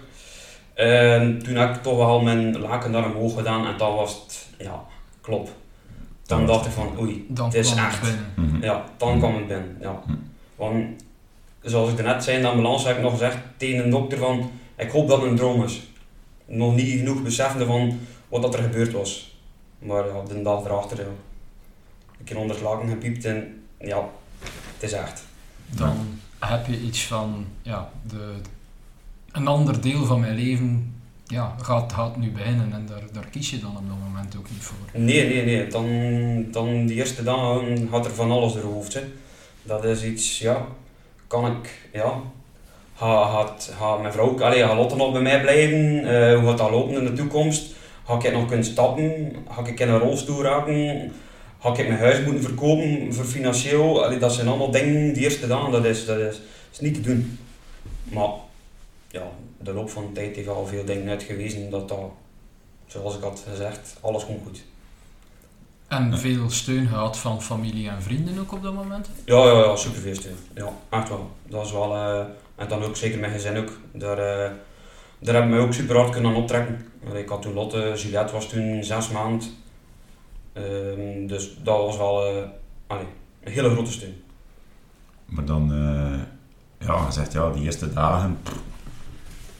eh, 0.73 1.15
toen 1.21 1.55
heb 1.55 1.75
ik 1.75 1.81
toch 1.81 1.97
wel 1.97 2.19
mijn 2.21 2.59
laken 2.59 2.91
naar 2.91 3.05
omhoog 3.05 3.33
gedaan 3.35 3.67
en 3.67 3.77
dat 3.77 3.93
was 3.95 4.13
het, 4.13 4.47
ja, 4.57 4.83
klopt. 5.21 5.51
Dan 6.27 6.45
dacht 6.45 6.65
ik 6.65 6.71
van 6.71 6.99
oei, 6.99 7.25
dan 7.29 7.45
Het 7.45 7.55
is 7.55 7.75
echt. 7.75 8.01
binnen. 8.01 8.25
mhm. 8.35 8.63
ja, 8.63 8.83
dan 8.97 9.17
kwam 9.17 9.35
het 9.35 9.47
binnen. 9.47 9.77
Ja. 9.81 10.01
Hm. 10.05 10.13
Want 10.55 11.03
zoals 11.61 11.91
ik 11.91 12.03
net 12.03 12.23
zei 12.23 12.35
in 12.35 12.41
de 12.41 12.49
ambulance 12.49 12.87
heb 12.87 12.97
ik 12.97 13.03
nog 13.03 13.11
gezegd 13.11 13.37
tegen 13.57 13.83
een 13.83 13.89
dokter 13.89 14.17
van 14.17 14.51
ik 14.75 14.91
hoop 14.91 15.07
dat 15.07 15.21
het 15.21 15.29
een 15.29 15.35
droom 15.35 15.63
is. 15.63 15.87
Nog 16.45 16.75
niet 16.75 16.97
genoeg 16.99 17.23
beseffende 17.23 17.65
van 17.65 17.99
wat 18.29 18.41
dat 18.41 18.53
er 18.53 18.63
gebeurd 18.63 18.91
was. 18.91 19.35
Maar 19.79 20.07
ja, 20.07 20.23
de 20.27 20.41
dag 20.41 20.65
erachter, 20.65 20.97
ja. 20.97 21.05
een 22.17 22.23
keer 22.23 22.37
onder 22.37 22.55
het 22.55 22.65
laken 22.65 22.89
gepiept 22.89 23.25
en 23.25 23.63
ja, 23.79 24.09
het 24.73 24.83
is 24.83 24.91
echt. 24.91 25.23
dan 25.69 26.19
heb 26.39 26.67
je 26.67 26.81
iets 26.81 27.05
van, 27.05 27.45
ja, 27.61 27.89
de, 28.07 28.33
een 29.31 29.47
ander 29.47 29.81
deel 29.81 30.05
van 30.05 30.19
mijn 30.19 30.35
leven 30.35 30.96
ja, 31.27 31.55
gaat, 31.61 31.93
gaat 31.93 32.17
nu 32.17 32.31
beginnen 32.31 32.73
en 32.73 32.85
daar, 32.85 33.03
daar 33.11 33.27
kies 33.31 33.49
je 33.49 33.59
dan 33.59 33.77
op 33.77 33.87
dat 33.87 33.97
moment 34.03 34.37
ook 34.37 34.49
niet 34.49 34.63
voor. 34.63 34.77
Nee, 34.93 35.27
nee, 35.27 35.45
nee. 35.45 35.67
Dan, 35.67 36.51
dan 36.51 36.85
die 36.85 36.95
eerste 36.95 37.23
dagen 37.23 37.87
gaat 37.91 38.05
er 38.05 38.11
van 38.11 38.31
alles 38.31 38.53
door 38.53 38.63
hoofd. 38.63 38.99
Dat 39.63 39.83
is 39.83 40.03
iets, 40.03 40.39
ja, 40.39 40.65
kan 41.27 41.45
ik, 41.45 41.89
ja. 41.93 42.21
Ga, 42.95 43.31
gaat, 43.31 43.73
ga 43.77 43.97
mijn 43.97 44.13
vrouw, 44.13 44.41
allee, 44.41 44.63
gaat 44.63 44.75
Lotte 44.75 44.95
nog 44.95 45.11
bij 45.11 45.21
mij 45.21 45.41
blijven? 45.41 46.05
Eh, 46.05 46.39
hoe 46.39 46.47
gaat 46.47 46.57
dat 46.57 46.69
lopen 46.69 46.95
in 46.95 47.05
de 47.05 47.13
toekomst? 47.13 47.75
Ga 48.05 48.19
ik 48.21 48.33
nog 48.33 48.47
kunnen 48.47 48.65
stappen? 48.65 49.35
Ga 49.49 49.65
ik 49.65 49.79
in 49.79 49.89
een 49.89 49.99
rolstoel 49.99 50.43
raken? 50.43 51.11
Ga 51.59 51.69
ik 51.69 51.87
mijn 51.87 51.99
huis 51.99 52.25
moeten 52.25 52.43
verkopen 52.43 53.13
voor 53.13 53.25
financieel? 53.25 54.03
Allee, 54.05 54.17
dat 54.17 54.33
zijn 54.33 54.47
allemaal 54.47 54.71
dingen, 54.71 55.13
die 55.13 55.23
eerste 55.23 55.47
dagen, 55.47 55.71
dat 55.71 55.85
is, 55.85 56.05
dat 56.05 56.17
is, 56.17 56.41
is 56.71 56.79
niet 56.79 56.93
te 56.93 57.01
doen. 57.01 57.39
Maar 58.03 58.29
ja, 59.11 59.21
de 59.67 59.73
loop 59.73 59.89
van 59.89 60.05
de 60.05 60.11
tijd 60.11 60.35
heeft 60.35 60.47
al 60.47 60.65
veel 60.65 60.85
dingen 60.85 61.09
uitgewezen 61.09 61.69
dat 61.69 61.89
dat, 61.89 61.99
zoals 62.85 63.15
ik 63.15 63.21
had 63.21 63.43
gezegd, 63.49 63.97
alles 64.01 64.25
komt 64.25 64.43
goed. 64.43 64.63
En 65.87 66.17
veel 66.17 66.49
steun 66.49 66.87
gehad 66.87 67.17
van 67.17 67.41
familie 67.41 67.89
en 67.89 68.01
vrienden 68.01 68.39
ook 68.39 68.51
op 68.51 68.63
dat 68.63 68.73
moment? 68.73 69.09
Ja, 69.25 69.45
ja, 69.45 69.59
ja, 69.59 69.75
superveel 69.75 70.15
steun. 70.15 70.35
Ja, 70.53 70.69
echt 70.89 71.09
wel. 71.09 71.31
Dat 71.47 71.65
is 71.65 71.71
wel, 71.71 71.93
eh, 71.95 72.25
en 72.55 72.67
dan 72.67 72.83
ook 72.83 72.95
zeker 72.95 73.19
mijn 73.19 73.31
gezin 73.31 73.57
ook. 73.57 73.71
Daar, 73.91 74.17
eh, 74.17 74.51
daar 75.19 75.33
hebben 75.33 75.51
we 75.51 75.57
mij 75.57 75.65
ook 75.65 75.73
super 75.73 75.95
hard 75.97 76.09
kunnen 76.09 76.35
optrekken. 76.35 76.91
Ik 77.13 77.29
had 77.29 77.41
toen 77.41 77.53
Lotte, 77.53 77.93
Juliette 77.95 78.33
was 78.33 78.49
toen 78.49 78.83
zes 78.83 79.09
maanden. 79.09 79.47
Ehm, 80.53 81.27
dus 81.27 81.57
dat 81.63 81.77
was 81.77 81.97
wel 81.97 82.25
eh, 82.25 82.43
allee, 82.87 83.07
een 83.43 83.51
hele 83.51 83.69
grote 83.69 83.91
steun. 83.91 84.23
Maar 85.25 85.45
dan, 85.45 85.71
eh, 85.71 86.87
ja, 86.87 87.05
je 87.05 87.11
zegt 87.11 87.33
ja, 87.33 87.51
die 87.51 87.63
eerste 87.63 87.93
dagen, 87.93 88.39
pff, 88.43 88.61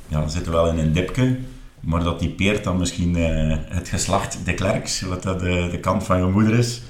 ja, 0.07 0.19
dan 0.19 0.29
zitten 0.29 0.51
we 0.51 0.57
wel 0.57 0.69
in 0.69 0.77
een 0.77 0.93
dipje, 0.93 1.37
maar 1.79 2.03
dat 2.03 2.19
typeert 2.19 2.63
dan 2.63 2.77
misschien 2.77 3.15
eh, 3.15 3.57
het 3.69 3.89
geslacht 3.89 4.45
de 4.45 4.53
Klerks, 4.53 5.01
wat 5.01 5.23
dat 5.23 5.39
de, 5.39 5.67
de 5.71 5.79
kant 5.79 6.03
van 6.03 6.17
je 6.17 6.25
moeder 6.25 6.57
is. 6.57 6.81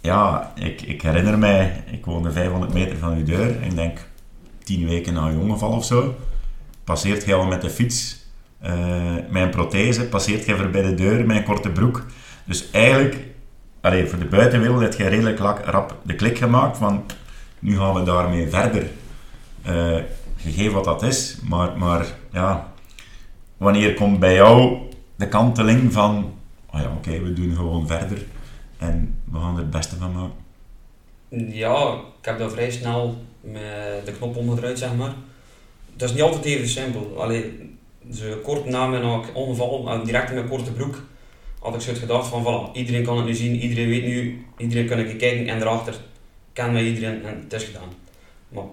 Ja, 0.00 0.52
ik, 0.54 0.82
ik 0.82 1.02
herinner 1.02 1.38
mij, 1.38 1.84
ik 1.90 2.04
woonde 2.04 2.32
500 2.32 2.72
meter 2.72 2.96
van 2.96 3.12
uw 3.16 3.24
deur, 3.24 3.56
en 3.60 3.62
ik 3.62 3.74
denk 3.74 3.98
tien 4.64 4.88
weken 4.88 5.12
na 5.14 5.28
je 5.28 5.36
ongeval 5.38 5.70
of 5.72 5.84
zo, 5.84 6.16
passeert 6.84 7.24
jij 7.24 7.34
al 7.34 7.44
met 7.46 7.60
de 7.60 7.70
fiets, 7.70 8.26
eh 8.58 8.72
mijn 9.30 9.50
prothese, 9.50 10.04
passeert 10.04 10.44
jij 10.44 10.56
voorbij 10.56 10.82
de 10.82 10.94
deur, 10.94 11.26
mijn 11.26 11.44
korte 11.44 11.70
broek. 11.70 12.06
Dus 12.44 12.70
eigenlijk, 12.70 13.16
allee, 13.80 14.06
voor 14.06 14.18
de 14.18 14.24
buitenwereld 14.24 14.80
heb 14.80 14.94
je 14.94 15.06
redelijk 15.06 15.38
lak- 15.38 15.64
rap 15.64 15.96
de 16.02 16.14
klik 16.14 16.38
gemaakt 16.38 16.76
van 16.76 17.04
nu 17.58 17.76
gaan 17.78 17.94
we 17.94 18.02
daarmee 18.02 18.48
verder. 18.50 18.86
Eh, 19.62 19.96
gegeven 20.42 20.72
wat 20.72 20.84
dat 20.84 21.02
is, 21.02 21.38
maar, 21.48 21.78
maar 21.78 22.06
ja, 22.32 22.72
wanneer 23.56 23.94
komt 23.94 24.18
bij 24.18 24.34
jou 24.34 24.78
de 25.16 25.28
kanteling 25.28 25.92
van, 25.92 26.34
oh 26.70 26.80
ja, 26.80 26.92
oké, 26.96 27.20
we 27.20 27.32
doen 27.32 27.54
gewoon 27.54 27.86
verder 27.86 28.26
en 28.78 29.22
we 29.24 29.38
gaan 29.38 29.54
er 29.54 29.60
het 29.60 29.70
beste 29.70 29.96
van 29.96 30.12
maken. 30.12 30.40
Ja, 31.52 31.92
ik 31.92 32.24
heb 32.24 32.38
dat 32.38 32.52
vrij 32.52 32.70
snel 32.70 33.24
met 33.40 34.06
de 34.06 34.12
knop 34.12 34.36
omgedraaid, 34.36 34.78
zeg 34.78 34.94
maar. 34.94 35.14
Dat 35.96 36.08
is 36.08 36.14
niet 36.14 36.24
altijd 36.24 36.44
even 36.44 36.68
simpel. 36.68 37.14
Allee, 37.18 37.70
zo 38.12 38.36
kort 38.42 38.64
na 38.64 38.86
mijn 38.86 39.04
ongeval, 39.34 39.90
en 39.90 40.04
direct 40.04 40.32
mijn 40.32 40.48
korte 40.48 40.72
broek, 40.72 41.02
had 41.58 41.74
ik 41.74 41.80
zoiets 41.80 42.00
gedacht 42.00 42.28
van, 42.28 42.42
voilà, 42.42 42.76
iedereen 42.76 43.04
kan 43.04 43.16
het 43.16 43.26
nu 43.26 43.34
zien, 43.34 43.54
iedereen 43.56 43.88
weet 43.88 44.04
nu, 44.04 44.46
iedereen 44.56 44.86
kan 44.86 44.98
ik 44.98 45.18
kijken 45.18 45.48
en 45.48 45.58
daarachter 45.58 45.94
ken 46.52 46.72
mij 46.72 46.84
iedereen 46.84 47.24
en 47.24 47.40
het 47.42 47.52
is 47.52 47.64
gedaan. 47.64 47.88
Maar 48.48 48.64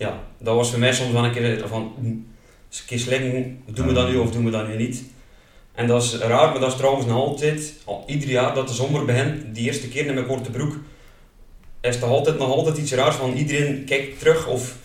ja, 0.00 0.20
dat 0.38 0.54
was 0.54 0.70
voor 0.70 0.78
mij 0.78 0.92
soms 0.92 1.12
wel 1.12 1.24
een 1.24 1.32
keer 1.32 1.68
van, 1.68 1.92
hm, 2.00 2.06
eens 2.06 2.80
een 2.80 2.86
keer 2.86 2.98
slikken, 2.98 3.62
doen 3.66 3.86
we 3.86 3.92
dat 3.92 4.08
nu 4.08 4.16
of 4.16 4.30
doen 4.30 4.44
we 4.44 4.50
dat 4.50 4.68
nu 4.68 4.76
niet? 4.76 5.02
En 5.74 5.86
dat 5.86 6.02
is 6.02 6.16
raar, 6.16 6.50
maar 6.50 6.60
dat 6.60 6.70
is 6.70 6.76
trouwens 6.76 7.06
nog 7.06 7.16
altijd, 7.16 7.74
al 7.84 8.04
ieder 8.06 8.28
jaar 8.28 8.54
dat 8.54 8.68
de 8.68 8.74
zomer 8.74 9.04
begint, 9.04 9.54
die 9.54 9.64
eerste 9.64 9.88
keer 9.88 10.06
in 10.06 10.14
mijn 10.14 10.26
korte 10.26 10.50
broek, 10.50 10.76
is 11.80 11.98
toch 11.98 12.08
altijd 12.08 12.38
nog 12.38 12.48
altijd 12.48 12.76
iets 12.78 12.92
raars 12.92 13.16
van 13.16 13.32
iedereen 13.32 13.84
kijkt 13.84 14.18
terug 14.18 14.46
of 14.46 14.76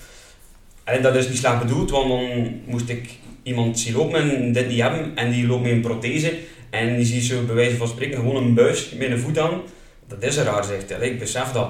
en 0.84 1.02
dat 1.02 1.16
is 1.16 1.28
niet 1.28 1.38
slecht 1.38 1.60
bedoeld, 1.60 1.90
want 1.90 2.10
dan 2.10 2.62
moest 2.66 2.90
ik 2.90 3.10
iemand 3.44 3.80
zien 3.80 3.96
lopen 3.96 4.32
en 4.32 4.52
dit 4.52 4.68
niet 4.68 4.82
hebben 4.82 5.16
en 5.16 5.32
die 5.32 5.48
loopt 5.48 5.64
met 5.64 5.72
een 5.72 5.82
prothese 5.82 6.38
en 6.70 6.96
die 6.96 7.06
ziet 7.06 7.24
zo 7.24 7.46
bij 7.46 7.56
wijze 7.56 7.78
van 7.78 7.88
spreken 7.88 8.18
gewoon 8.18 8.36
een 8.36 8.54
buis 8.54 8.90
met 8.90 9.12
een 9.12 9.20
voet 9.20 9.40
aan. 9.40 9.62
Dat 10.08 10.24
is 10.24 10.38
raar, 10.38 10.64
zegt 10.64 10.90
hij. 10.90 11.10
Ik 11.10 11.20
besef 11.20 11.52
dat. 11.52 11.70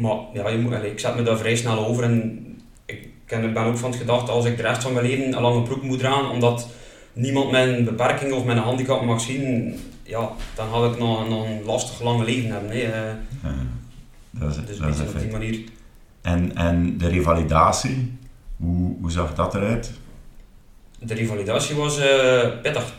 Maar 0.00 0.16
ja, 0.32 0.48
je 0.48 0.58
moet, 0.58 0.74
allee, 0.74 0.90
ik 0.90 0.98
zet 0.98 1.16
me 1.16 1.22
daar 1.22 1.38
vrij 1.38 1.56
snel 1.56 1.86
over 1.86 2.04
en 2.04 2.44
ik 2.86 3.08
ken- 3.26 3.52
ben 3.52 3.64
ook 3.64 3.76
van 3.78 3.90
het 3.90 4.00
gedacht 4.00 4.28
als 4.28 4.44
ik 4.44 4.56
de 4.56 4.62
rest 4.62 4.82
van 4.82 4.92
mijn 4.92 5.06
leven 5.06 5.32
een 5.36 5.42
lange 5.42 5.62
broek 5.62 5.82
moet 5.82 5.98
dragen, 5.98 6.30
omdat 6.30 6.68
niemand 7.12 7.54
een 7.54 7.84
beperking 7.84 8.32
of 8.32 8.46
een 8.46 8.56
handicap 8.56 9.04
mag 9.04 9.20
zien, 9.20 9.74
ja, 10.02 10.30
dan 10.54 10.68
had 10.68 10.92
ik 10.92 10.98
nog, 10.98 11.28
nog 11.28 11.46
een 11.46 11.62
lastig 11.64 12.02
lange 12.02 12.24
leven 12.24 12.50
hebben. 12.50 12.76
Ja, 12.76 13.18
dat 14.30 14.50
is, 14.50 14.56
dus 14.66 14.78
dat 14.78 14.94
is 14.94 15.00
op 15.00 15.18
die 15.20 15.30
manier. 15.30 15.60
En, 16.22 16.56
en 16.56 16.98
de 16.98 17.08
revalidatie, 17.08 18.12
hoe, 18.56 18.96
hoe 19.00 19.10
zag 19.10 19.34
dat 19.34 19.54
eruit? 19.54 19.92
De 20.98 21.14
revalidatie 21.14 21.76
was 21.76 21.98
eh, 21.98 22.48
pittig, 22.62 22.94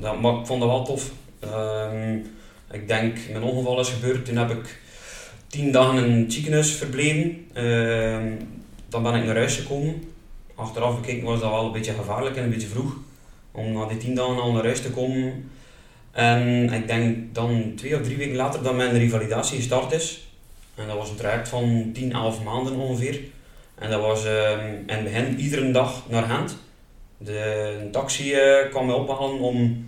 dat, 0.00 0.20
maar 0.20 0.34
ik 0.34 0.46
vond 0.46 0.60
dat 0.60 0.70
wel 0.70 0.84
tof. 0.84 1.10
Ehm, 1.40 2.16
ik 2.70 2.88
denk, 2.88 3.16
mijn 3.30 3.42
ongeval 3.42 3.80
is 3.80 3.88
gebeurd, 3.88 4.24
toen 4.24 4.36
heb 4.36 4.50
ik 4.50 4.80
tien 5.54 5.72
dagen 5.72 6.04
in 6.04 6.12
het 6.12 6.32
ziekenhuis 6.32 6.70
verbleven. 6.70 7.46
Ehm, 7.52 8.32
dan 8.88 9.02
ben 9.02 9.14
ik 9.14 9.24
naar 9.24 9.36
huis 9.36 9.56
gekomen. 9.56 10.02
Achteraf 10.54 11.00
bekeken 11.00 11.24
was 11.24 11.40
dat 11.40 11.50
wel 11.50 11.64
een 11.64 11.72
beetje 11.72 11.92
gevaarlijk 11.92 12.36
en 12.36 12.44
een 12.44 12.50
beetje 12.50 12.68
vroeg. 12.68 12.96
Om 13.52 13.72
na 13.72 13.86
die 13.86 13.96
tien 13.96 14.14
dagen 14.14 14.40
al 14.40 14.52
naar 14.52 14.64
huis 14.64 14.80
te 14.80 14.90
komen. 14.90 15.50
En 16.12 16.72
ik 16.72 16.86
denk 16.86 17.34
dan 17.34 17.72
twee 17.76 17.94
of 17.96 18.02
drie 18.02 18.16
weken 18.16 18.36
later 18.36 18.62
dat 18.62 18.76
mijn 18.76 18.98
revalidatie 18.98 19.56
gestart 19.56 19.92
is. 19.92 20.28
En 20.74 20.86
dat 20.86 20.96
was 20.96 21.10
een 21.10 21.16
traject 21.16 21.48
van 21.48 21.90
10, 21.92 22.12
11 22.12 22.42
maanden 22.42 22.74
ongeveer. 22.74 23.20
En 23.74 23.90
dat 23.90 24.00
was 24.00 24.24
ehm, 24.24 24.66
in 24.86 24.94
het 24.94 25.04
begin 25.04 25.40
iedere 25.40 25.70
dag 25.70 26.02
naar 26.08 26.22
Gent. 26.22 26.56
De 27.18 27.88
taxi 27.92 28.32
eh, 28.32 28.70
kwam 28.70 28.86
mij 28.86 28.94
ophalen 28.94 29.38
om 29.38 29.86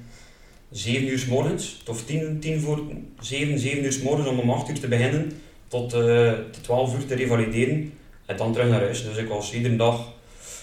7 0.71 1.09
uur 1.09 1.19
s 1.19 1.27
morgens, 1.27 1.83
of 1.87 2.05
10, 2.05 2.41
10 2.41 2.61
voor 2.61 2.83
7, 3.21 3.59
7 3.59 3.85
uur 3.85 3.93
s 3.93 4.03
morgens 4.03 4.29
om 4.29 4.39
om 4.39 4.51
8 4.51 4.69
uur 4.69 4.81
te 4.81 4.89
beginnen 4.89 5.33
tot 5.69 5.93
eh, 5.93 6.01
de 6.01 6.61
12 6.61 6.95
uur 6.95 7.07
te 7.07 7.15
revalideren 7.15 7.93
en 8.27 8.37
dan 8.37 8.53
terug 8.53 8.69
naar 8.69 8.81
huis. 8.81 9.05
Dus 9.05 9.17
ik 9.17 9.29
was 9.29 9.53
iedere 9.53 9.77
dag 9.77 10.01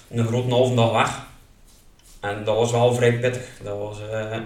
een 0.10 0.25
grote 0.25 0.53
halve 0.53 0.75
dag 0.75 0.91
weg. 0.91 1.27
En 2.19 2.43
dat 2.43 2.55
was 2.55 2.72
wel 2.72 2.93
vrij 2.93 3.19
pittig. 3.19 3.50
Dat 3.63 3.77
was 3.77 4.00
eh, 4.12 4.38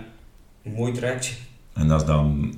een 0.63 0.73
mooi 0.73 0.91
trajectje. 0.91 1.33
En 1.73 1.87
dat 1.87 2.01
is 2.01 2.07
dan 2.07 2.53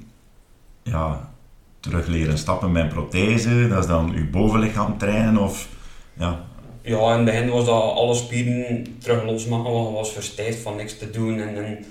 ja, 0.84 1.32
terug 1.80 2.08
leren 2.08 2.38
stappen 2.38 2.72
met 2.72 2.84
een 2.84 2.90
prothese, 2.90 3.68
dat 3.68 3.80
is 3.80 3.88
dan 3.88 4.14
uw 4.14 4.30
bovenlichaam 4.30 4.98
trainen 4.98 5.38
of 5.38 5.68
ja, 6.14 6.46
Ja, 6.82 7.12
in 7.12 7.16
het 7.16 7.26
begin 7.26 7.50
was 7.50 7.66
dat 7.66 7.94
alle 7.94 8.14
spieren 8.14 8.98
terug 9.00 9.24
losmaken, 9.24 9.72
want 9.72 9.88
je 9.88 9.94
was 9.94 10.12
verstijfd 10.12 10.62
van 10.62 10.76
niks 10.76 10.98
te 10.98 11.10
doen. 11.10 11.40
En, 11.40 11.66
en 11.66 11.86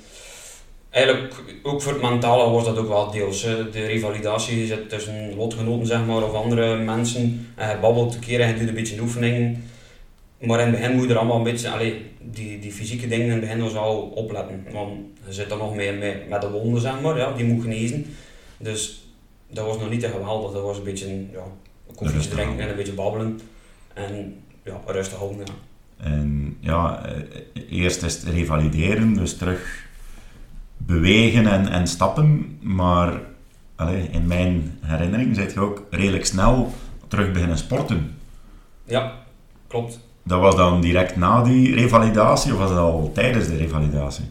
eigenlijk 0.91 1.43
ook 1.63 1.83
voor 1.83 1.93
het 1.93 2.03
mentale 2.03 2.51
was 2.51 2.65
dat 2.65 2.79
ook 2.79 2.89
wel 2.89 3.11
deels. 3.11 3.43
hè. 3.43 3.71
De 3.71 3.87
revalidatie 3.87 4.67
zit 4.67 4.89
tussen 4.89 5.35
lotgenoten 5.37 5.87
zeg 5.87 6.07
maar, 6.07 6.23
of 6.23 6.33
andere 6.33 6.77
mensen. 6.77 7.47
En 7.55 7.71
je 7.71 7.79
babbelt 7.81 8.15
een 8.15 8.21
keer 8.21 8.41
en 8.41 8.49
je 8.49 8.59
doet 8.59 8.69
een 8.69 8.75
beetje 8.75 9.01
oefening. 9.01 9.59
Maar 10.39 10.61
in 10.61 10.67
het 10.67 10.77
begin 10.77 10.95
moet 10.95 11.05
je 11.05 11.11
er 11.11 11.19
allemaal 11.19 11.37
een 11.37 11.43
beetje, 11.43 11.71
allee, 11.71 12.07
die, 12.21 12.59
die 12.59 12.73
fysieke 12.73 13.09
dingen 13.09 13.27
in 13.27 13.33
het 13.33 13.41
begin 13.41 13.61
was 13.61 13.73
wel 13.73 14.01
opletten. 14.01 14.67
Want 14.73 14.91
je 15.27 15.33
zit 15.33 15.51
er 15.51 15.57
nog 15.57 15.75
mee 15.75 15.93
met, 15.93 16.29
met 16.29 16.41
de 16.41 16.51
wonden, 16.51 16.81
zeg 16.81 17.01
maar, 17.01 17.17
ja, 17.17 17.33
die 17.33 17.45
moet 17.45 17.63
genezen. 17.63 18.07
Dus 18.59 19.07
dat 19.51 19.67
was 19.67 19.79
nog 19.79 19.91
niet 19.91 20.01
te 20.01 20.09
geweldig, 20.09 20.53
dat 20.53 20.63
was 20.63 20.79
een 20.79 20.85
beetje 20.85 21.25
ja, 21.33 21.43
Rustig 21.97 22.33
drinken 22.33 22.61
en 22.61 22.69
een 22.69 22.77
beetje 22.77 22.93
babbelen. 22.93 23.41
En 23.95 24.41
ja, 24.65 24.81
rustig 24.87 25.19
houden. 25.19 25.47
Ja. 25.47 25.53
En 26.05 26.57
ja, 26.61 27.07
eh, 27.07 27.63
eerst 27.81 28.03
is 28.03 28.15
het 28.15 28.35
revalideren, 28.35 29.15
dus 29.15 29.37
terug 29.37 29.88
bewegen 30.79 31.47
en, 31.47 31.69
en 31.69 31.87
stappen. 31.87 32.59
Maar 32.63 33.21
allee, 33.77 34.09
in 34.11 34.27
mijn 34.27 34.79
herinnering 34.81 35.37
zit 35.37 35.53
je 35.53 35.61
ook 35.61 35.83
redelijk 35.91 36.27
snel 36.27 36.73
terug 37.09 37.33
beginnen 37.33 37.59
sporten. 37.59 38.17
Ja, 38.85 39.13
klopt. 39.67 40.01
Dat 40.23 40.41
was 40.41 40.57
dan 40.57 40.81
direct 40.81 41.17
na 41.17 41.43
die 41.43 41.75
revalidatie 41.75 42.53
of 42.53 42.59
was 42.59 42.69
dat 42.69 42.79
al 42.79 43.11
tijdens 43.15 43.47
de 43.47 43.57
revalidatie? 43.57 44.25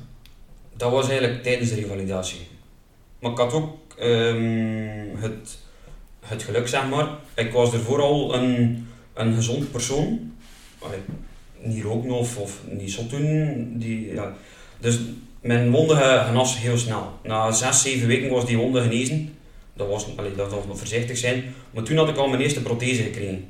Dat 0.76 0.92
was 0.92 1.10
eigenlijk 1.10 1.44
tijdens 1.44 1.70
de 1.70 1.76
revalidatie. 1.76 2.48
Maar 3.20 3.32
ik 3.32 3.38
had 3.38 3.54
ook 3.54 3.76
ehm, 3.98 5.18
het, 5.18 5.58
het 6.20 6.44
geluk, 6.44 6.68
zeg 6.68 6.90
maar. 6.90 7.08
Ik 7.36 7.52
was 7.52 7.74
ervoor 7.74 8.02
al 8.02 8.36
een, 8.36 8.88
een 9.14 9.36
gezond 9.36 9.72
persoon. 9.72 10.32
Allee, 10.80 11.00
niet 11.62 11.84
roken 11.84 12.12
of, 12.12 12.38
of 12.38 12.62
niet 12.70 12.92
zot 12.92 13.10
doen. 13.10 13.74
Die, 13.76 14.14
ja. 14.14 14.34
Dus 14.80 15.00
mijn 15.48 15.72
wonden 15.72 15.98
ge- 15.98 16.24
genas 16.26 16.60
heel 16.60 16.78
snel. 16.78 17.20
Na 17.24 17.52
zes, 17.52 17.82
zeven 17.82 18.08
weken 18.08 18.30
was 18.30 18.46
die 18.46 18.58
wonde 18.58 18.82
genezen. 18.82 19.36
Dat 19.74 19.88
was, 19.88 20.06
allee, 20.16 20.36
dat 20.36 20.52
was 20.52 20.66
nog 20.66 20.78
voorzichtig 20.78 21.18
zijn. 21.18 21.54
Maar 21.72 21.84
toen 21.84 21.98
had 21.98 22.10
ik 22.10 22.18
al 22.18 22.28
mijn 22.28 22.42
eerste 22.42 22.62
prothese 22.62 23.04
gekregen. 23.04 23.50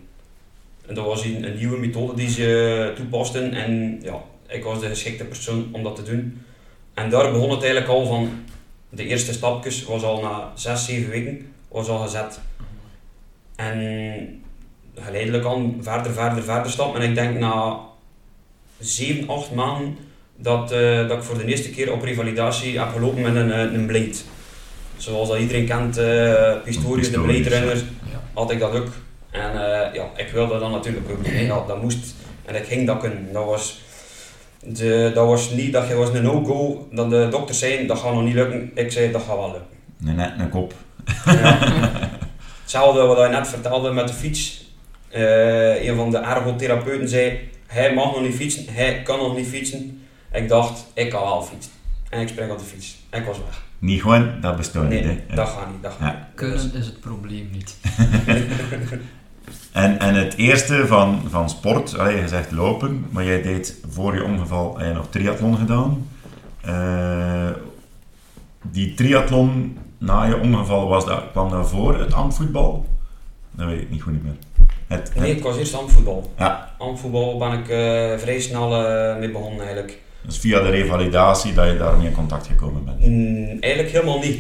En 0.88 0.96
dat 0.96 1.06
was 1.06 1.24
een, 1.24 1.56
nieuwe 1.58 1.78
methode 1.78 2.16
die 2.16 2.30
ze 2.30 2.94
toepasten. 2.96 3.54
En 3.54 4.00
ja, 4.04 4.24
ik 4.48 4.64
was 4.64 4.80
de 4.80 4.88
geschikte 4.88 5.24
persoon 5.24 5.70
om 5.72 5.84
dat 5.84 5.96
te 5.96 6.04
doen. 6.04 6.42
En 6.94 7.10
daar 7.10 7.32
begon 7.32 7.50
het 7.50 7.64
eigenlijk 7.64 7.92
al 7.92 8.06
van, 8.06 8.30
de 8.90 9.06
eerste 9.06 9.34
stapjes 9.34 9.84
was 9.84 10.04
al 10.04 10.22
na 10.22 10.52
6, 10.56 10.86
7 10.86 11.10
weken 11.10 11.52
was 11.68 11.88
al 11.88 12.00
gezet. 12.00 12.40
En 13.56 14.44
geleidelijk 14.96 15.46
aan 15.46 15.78
verder, 15.82 16.14
verder, 16.14 16.44
verder 16.44 16.72
stappen. 16.72 17.02
En 17.02 17.10
ik 17.10 17.16
denk 17.16 17.40
na 17.40 17.80
7, 18.80 19.30
8 19.30 19.52
maanden 19.52 19.98
dat, 20.38 20.72
eh, 20.72 21.08
dat 21.08 21.18
ik 21.18 21.24
voor 21.24 21.38
de 21.38 21.46
eerste 21.46 21.70
keer 21.70 21.92
op 21.94 22.04
revalidatie 22.04 22.80
heb 22.80 22.92
gelopen 22.94 23.22
met 23.22 23.36
een, 23.36 23.52
eh, 23.52 23.60
een 23.74 23.86
blade. 23.86 24.16
Zoals 24.98 25.30
dat 25.30 25.40
iedereen 25.40 25.66
kent, 25.66 26.00
Pistorius, 26.64 27.12
de 27.12 27.20
blade 27.20 27.50
runner, 27.50 27.76
Ja. 27.76 28.22
had 28.34 28.52
ik 28.52 28.60
dat 28.60 28.72
ook. 28.76 28.88
En 29.32 29.52
ja, 29.94 30.10
ik 30.16 30.30
wilde 30.34 30.60
dat 30.60 30.70
natuurlijk 30.72 31.10
ook. 31.10 31.26
Ja, 31.26 31.64
dat 31.68 31.82
moest. 31.82 32.16
En 32.46 32.56
ik 32.56 32.66
ging 32.66 32.88
dat 32.88 33.00
kunnen. 33.00 33.30
Dat 33.34 33.46
was, 33.46 33.82
de, 34.64 35.12
dat 35.14 35.28
was 35.28 35.50
niet 35.50 35.74
dat 35.74 35.88
je 35.88 35.94
was 35.96 36.10
een 36.14 36.24
no-go. 36.24 36.88
Dat 36.92 37.10
de 37.10 37.28
dokters 37.32 37.60
zeiden 37.60 37.88
dat 37.88 38.00
gaat 38.00 38.14
nog 38.14 38.24
niet 38.24 38.34
lukken. 38.34 38.72
Ik 38.74 38.92
zei 38.92 39.12
dat 39.12 39.22
gaat 39.22 39.36
wel 39.36 39.52
lukken. 39.52 40.10
Een 40.10 40.16
net 40.16 40.32
een 40.40 40.50
kop. 40.50 40.74
Ja. 41.26 41.60
Hetzelfde 42.62 43.02
wat 43.02 43.18
je 43.18 43.28
net 43.28 43.48
vertelde 43.48 43.92
met 43.92 44.08
de 44.08 44.14
fiets. 44.14 44.66
Een 45.12 45.96
van 45.96 46.12
de 46.12 46.18
ergotherapeuten 46.18 47.10
zei, 47.10 47.40
hij 47.68 47.94
mag 47.94 48.06
nog 48.06 48.22
niet 48.22 48.36
fietsen, 48.36 48.66
hij 48.70 49.02
kan 49.02 49.18
nog 49.20 49.36
niet 49.36 49.48
fietsen. 49.48 50.02
Ik 50.38 50.50
dacht, 50.50 50.86
ik 50.94 51.10
kan 51.10 51.22
wel 51.22 51.42
fietsen. 51.44 51.72
En 52.10 52.22
ik 52.22 52.28
spring 52.28 52.52
op 52.52 52.60
de 52.60 52.64
fiets. 52.66 52.98
En 53.10 53.20
ik 53.20 53.26
was 53.28 53.38
weg. 53.38 53.62
Niet 53.80 54.02
gewoon, 54.02 54.32
dat 54.42 54.58
bestaat 54.58 54.88
Nee, 54.90 55.06
niet. 55.06 55.20
Hè? 55.28 55.36
Dat 55.36 55.48
gaat 55.50 55.72
niet. 55.72 55.84
Dat 55.84 55.92
gaat 56.00 56.08
Ja. 56.12 56.16
niet. 56.16 56.26
Kunnen 56.36 56.74
is 56.74 56.86
het 56.86 57.00
probleem 57.00 57.50
niet. 57.52 57.78
En, 59.72 60.00
en 60.00 60.14
het 60.16 60.36
eerste 60.38 60.88
van, 60.88 61.22
van 61.30 61.50
sport, 61.50 61.98
allee, 61.98 62.22
je 62.22 62.28
zegt 62.28 62.52
lopen, 62.52 63.06
maar 63.10 63.24
jij 63.24 63.42
deed 63.42 63.78
voor 63.90 64.14
je 64.16 64.24
ongeval 64.24 64.78
heb 64.78 64.88
je 64.88 64.94
nog 64.94 65.08
triathlon 65.10 65.58
gedaan. 65.58 66.08
Eh, 66.62 67.50
die 68.62 68.94
triathlon 68.94 69.78
na 69.98 70.24
je 70.24 70.40
ongeval, 70.40 70.88
was 70.88 71.06
dat, 71.06 71.24
kwam 71.32 71.50
dat 71.50 71.70
voor 71.70 72.00
het 72.00 72.14
amvoetbal? 72.14 72.86
Dat 73.52 73.68
weet 73.68 73.82
ik 73.82 73.90
niet 73.90 74.02
goed 74.02 74.14
niet 74.14 74.24
meer. 74.24 74.36
Het, 74.88 75.12
Nee, 75.16 75.28
het- 75.30 75.38
ik 75.38 75.44
was 75.44 75.58
eerst 75.58 75.74
handvoetbal. 75.74 76.34
Ja. 76.38 76.74
Handvoetbal 76.78 77.38
ben 77.38 77.52
ik 77.52 77.70
eh, 77.70 78.18
vrij 78.18 78.40
snel 78.40 78.86
eh, 78.86 79.18
mee 79.18 79.32
begonnen 79.32 79.60
eigenlijk. 79.66 80.00
Dus 80.22 80.38
via 80.38 80.62
de 80.62 80.70
revalidatie 80.70 81.54
dat 81.54 81.68
je 81.68 81.78
daarmee 81.78 82.08
in 82.08 82.14
contact 82.14 82.48
gekomen 82.48 82.86
bent. 82.86 83.06
Mm, 83.06 83.58
eigenlijk 83.60 83.94
helemaal 83.94 84.20
niet. 84.20 84.40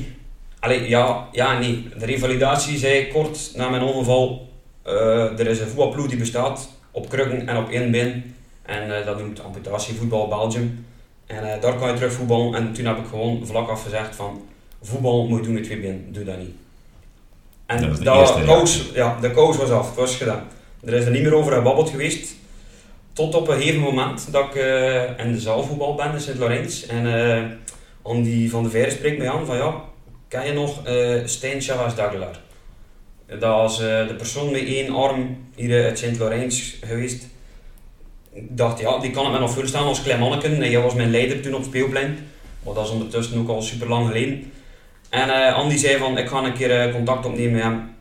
Allee, 0.60 0.89
ja, 0.89 1.27
ja 1.31 1.60
nee. 1.60 1.89
De 1.98 2.05
revalidatie 2.05 2.77
zei 2.77 3.07
kort 3.07 3.51
na 3.55 3.69
mijn 3.69 3.81
ongeval, 3.81 4.50
eh, 4.84 5.39
er 5.39 5.48
is 5.48 5.60
een 5.60 5.67
voetbalploeg 5.67 6.07
die 6.07 6.17
bestaat 6.17 6.69
op 6.91 7.10
krukken 7.10 7.48
en 7.48 7.57
op 7.57 7.69
één 7.69 7.91
been. 7.91 8.36
En 8.62 8.98
eh, 8.98 9.05
dat 9.05 9.19
noemt 9.19 9.43
amputatievoetbal 9.43 10.27
Belgium. 10.27 10.86
En 11.25 11.53
eh, 11.53 11.62
daar 11.62 11.75
kan 11.75 11.88
je 11.88 11.96
terug 11.96 12.13
voetballen. 12.13 12.55
En 12.55 12.74
toen 12.74 12.86
heb 12.86 12.98
ik 12.98 13.05
gewoon 13.10 13.46
vlak 13.46 13.69
af 13.69 13.84
gezegd 13.84 14.15
van, 14.15 14.41
voetbal 14.81 15.27
moet 15.27 15.39
je 15.39 15.46
doen 15.46 15.53
met 15.53 15.63
twee 15.63 15.79
benen, 15.79 16.13
doe 16.13 16.24
dat 16.24 16.38
niet. 16.38 16.55
En 17.65 17.81
Dat 17.81 17.98
de 17.98 18.03
dat 18.03 18.15
eerste 18.15 18.41
kous, 18.41 18.91
ja, 18.93 19.17
de 19.22 19.31
kous 19.31 19.57
was 19.57 19.69
af, 19.69 19.88
het 19.88 19.96
was 19.96 20.15
gedaan. 20.15 20.43
Er 20.86 20.93
is 20.93 21.05
er 21.05 21.12
niet 21.12 21.24
meer 21.24 21.34
over 21.34 21.53
gebabbeld 21.53 21.89
geweest. 21.89 22.36
Tot 23.17 23.36
op 23.36 23.47
een 23.47 23.57
gegeven 23.57 23.81
moment 23.81 24.31
dat 24.31 24.45
ik 24.45 24.55
eh, 24.55 25.25
in 25.25 25.31
de 25.31 25.39
zaalvoetbal 25.39 25.95
ben 25.95 26.13
in 26.13 26.21
Sint-Laurens. 26.21 26.86
En 26.86 27.05
eh 27.15 27.43
Andy 28.01 28.50
van 28.50 28.63
de 28.63 28.69
Veire 28.69 28.91
spreekt 28.91 29.17
mij 29.17 29.29
aan 29.29 29.45
van 29.45 29.57
ja, 29.57 29.81
ken 30.27 30.45
je 30.45 30.53
nog 30.53 30.86
eh 30.86 31.21
Stijn 31.25 31.62
Chavez 31.62 31.95
Dagelaar? 31.95 32.39
Dat 33.39 33.71
eh, 33.71 34.07
de 34.07 34.15
persoon 34.17 34.51
met 34.51 34.65
één 34.65 34.95
arm 34.95 35.38
hier 35.55 35.83
uit 35.83 36.00
Sint-Laurens 36.00 36.75
geweest. 36.86 37.27
Ik 38.33 38.57
dacht 38.57 38.79
ja, 38.79 38.97
die 39.00 39.12
kan 39.12 39.25
ik 39.25 39.31
me 39.31 39.39
nog 39.39 39.51
voorstellen 39.51 39.88
als 39.88 40.03
klein 40.03 40.19
manneken. 40.19 40.63
En 40.63 40.69
jij 40.69 40.81
was 40.81 40.93
mijn 40.93 41.12
leider 41.12 41.41
toen 41.41 41.55
op 41.55 41.63
speelplein. 41.63 42.17
Maar 42.63 42.74
dat 42.74 42.86
is 42.86 42.91
ondertussen 42.91 43.39
ook 43.39 43.50
al 43.50 43.62
super 43.62 43.88
lang 43.89 44.07
geleden. 44.07 44.51
En 45.09 45.29
eh, 45.29 45.55
Andy 45.55 45.77
zei 45.77 45.97
van 45.97 46.17
ik 46.17 46.27
ga 46.27 46.43
een 46.43 46.53
keer 46.53 46.81
eh, 46.81 46.93
contact 46.93 47.25
opnemen 47.25 47.53
met 47.53 47.63
hem. 47.63 47.95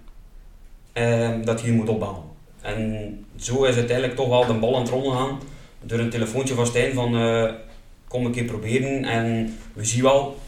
eh, 0.92 1.44
dat 1.44 1.62
hij 1.62 1.70
moet 1.70 1.88
opbouwen. 1.88 2.25
En 2.66 3.25
zo 3.37 3.64
is 3.64 3.76
uiteindelijk 3.76 4.16
toch 4.16 4.28
wel 4.28 4.46
de 4.46 4.52
bal 4.54 4.75
aan 4.75 4.80
het 4.80 4.90
rollen 4.90 5.16
gaan. 5.16 5.38
Door 5.80 5.99
een 5.99 6.11
telefoontje 6.11 6.54
van 6.54 6.66
Stijn 6.66 6.94
van 6.94 7.16
eh, 7.16 7.52
kom 8.08 8.25
een 8.25 8.32
keer 8.32 8.44
proberen 8.44 9.04
en 9.04 9.56
we 9.73 9.85
zien 9.85 10.02
wel. 10.02 10.38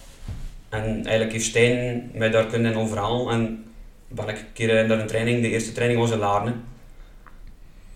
En 0.68 0.84
eigenlijk 0.84 1.32
heeft 1.32 1.44
Stijn 1.44 2.10
mij 2.14 2.30
daar 2.30 2.46
kunnen 2.46 2.76
overhalen 2.76 3.32
en 3.32 3.64
ben 4.08 4.28
ik 4.28 4.38
een 4.38 4.52
keer 4.52 4.86
naar 4.86 4.98
een 4.98 5.06
training, 5.06 5.42
de 5.42 5.48
eerste 5.48 5.72
training 5.72 6.00
was 6.00 6.10
in 6.10 6.18
Laarne. 6.18 6.52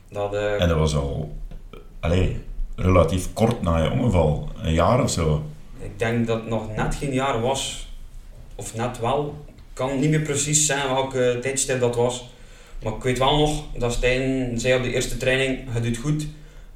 Dat, 0.08 0.34
eh, 0.34 0.60
En 0.60 0.68
dat 0.68 0.78
was 0.78 0.96
al 0.96 1.36
allee, 2.00 2.36
relatief 2.76 3.32
kort 3.32 3.62
na 3.62 3.82
je 3.82 3.90
ongeval, 3.90 4.48
een 4.62 4.72
jaar 4.72 5.02
of 5.02 5.10
zo. 5.10 5.42
Ik 5.78 5.98
denk 5.98 6.26
dat 6.26 6.36
het 6.36 6.48
nog 6.48 6.76
net 6.76 6.94
geen 6.94 7.12
jaar 7.12 7.40
was, 7.40 7.88
of 8.54 8.74
net 8.74 9.00
wel. 9.00 9.44
Ik 9.46 9.54
kan 9.72 10.00
niet 10.00 10.10
meer 10.10 10.22
precies 10.22 10.66
zeggen 10.66 10.94
welke 10.94 11.38
tijdstip 11.40 11.80
dat 11.80 11.96
was. 11.96 12.30
Maar 12.82 12.92
ik 12.92 13.02
weet 13.02 13.18
wel 13.18 13.38
nog 13.38 13.64
dat 13.78 13.92
Stijn 13.92 14.60
zei 14.60 14.76
op 14.76 14.82
de 14.82 14.92
eerste 14.92 15.16
training, 15.16 15.58
het 15.70 15.82
doet 15.82 15.96
goed. 15.96 16.26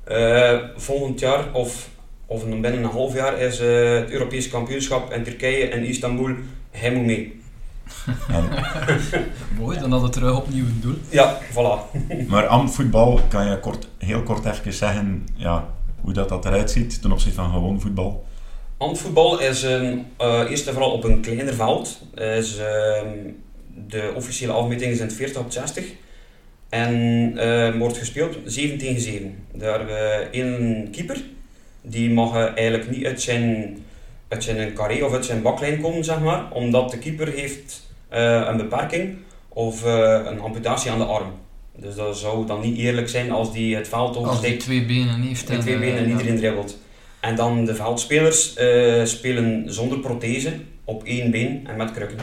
Eh, 0.04 0.58
volgend 0.76 1.20
jaar, 1.20 1.52
of, 1.52 1.88
of 2.26 2.44
binnen 2.44 2.82
een 2.82 2.84
half 2.84 3.14
jaar, 3.14 3.38
is 3.38 3.60
eh, 3.60 3.94
het 3.94 4.10
Europees 4.10 4.48
kampioenschap 4.48 5.12
in 5.12 5.25
Turkije 5.25 5.68
en 5.68 5.84
Istanbul. 5.84 6.34
Hij 6.70 6.92
moet 6.92 7.04
mee. 7.04 7.40
En, 8.28 8.48
Mooi, 9.60 9.78
dan 9.78 9.92
had 9.92 10.02
het 10.02 10.12
terug 10.12 10.36
opnieuw 10.36 10.64
een 10.64 10.80
doel. 10.80 10.96
Ja, 11.08 11.38
voilà. 11.52 11.98
maar 12.28 12.46
amvoetbal, 12.46 13.20
kan 13.28 13.46
je 13.46 13.60
kort, 13.60 13.88
heel 13.98 14.22
kort 14.22 14.44
even 14.44 14.72
zeggen 14.72 15.26
ja, 15.34 15.68
hoe 16.00 16.12
dat, 16.12 16.28
dat 16.28 16.44
eruit 16.44 16.70
ziet 16.70 17.02
ten 17.02 17.12
opzichte 17.12 17.40
van 17.40 17.52
gewoon 17.52 17.80
voetbal? 17.80 18.25
Handvoetbal 18.76 19.40
is 19.40 19.62
een, 19.62 20.06
eh, 20.16 20.50
eerst 20.50 20.66
en 20.66 20.72
vooral 20.72 20.92
op 20.92 21.04
een 21.04 21.20
kleiner 21.20 21.54
veld. 21.54 22.00
Is, 22.14 22.58
ehm, 22.58 23.08
de 23.88 24.12
officiële 24.14 24.52
afmeting 24.52 24.92
is 24.92 24.99
in 24.99 25.06
het 25.06 25.14
40 25.14 25.40
op 25.40 25.52
60. 25.52 25.85
En 26.68 27.33
eh, 27.38 27.78
wordt 27.78 27.99
gespeeld 27.99 28.37
7 28.45 28.78
tegen 28.78 29.00
7. 29.00 29.35
Daar 29.52 29.78
hebben 29.78 29.97
we 29.97 30.28
één 30.30 30.88
keeper. 30.90 31.23
Die 31.83 32.11
mag 32.11 32.35
eh, 32.35 32.56
eigenlijk 32.56 32.90
niet 32.90 33.06
uit 33.06 33.23
zijn, 33.23 33.76
uit 34.28 34.45
zijn 34.45 34.73
carré 34.73 35.04
of 35.04 35.12
uit 35.12 35.25
zijn 35.25 35.42
baklijn 35.42 35.80
komen, 35.80 36.04
zeg 36.04 36.21
maar. 36.21 36.52
Omdat 36.52 36.90
de 36.90 36.99
keeper 36.99 37.28
heeft 37.28 37.90
eh, 38.09 38.47
een 38.49 38.56
beperking 38.56 39.16
of 39.56 39.85
eh, 39.85 40.21
een 40.25 40.40
amputatie 40.40 40.90
aan 40.90 40.99
de 40.99 41.04
arm. 41.04 41.33
Dus 41.76 41.95
dat 41.95 42.18
zou 42.18 42.47
dan 42.47 42.61
niet 42.61 42.78
eerlijk 42.78 43.09
zijn 43.09 43.30
als 43.30 43.52
die 43.52 43.76
het 43.76 43.88
veld 43.88 44.09
Als 44.09 44.16
die 44.16 44.26
oversteekt 44.26 44.61
twee 44.61 44.85
benen 44.85 45.21
heeft. 45.21 45.49
met 45.49 45.61
twee 45.61 45.75
en, 45.75 45.80
benen 45.80 45.99
en 45.99 46.04
eh, 46.04 46.11
iedereen 46.11 46.37
dribbelt. 46.37 46.78
En 47.21 47.37
dan 47.37 47.64
de 47.64 47.75
veldspelers 47.75 48.54
eh, 48.54 49.04
spelen 49.04 49.64
zonder 49.66 49.99
prothese, 49.99 50.52
op 50.85 51.04
één 51.04 51.30
been 51.30 51.66
en 51.66 51.76
met 51.76 51.92
krukken. 51.92 52.18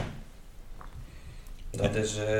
Dat 1.77 1.95
is... 1.95 2.17
eh, 2.17 2.39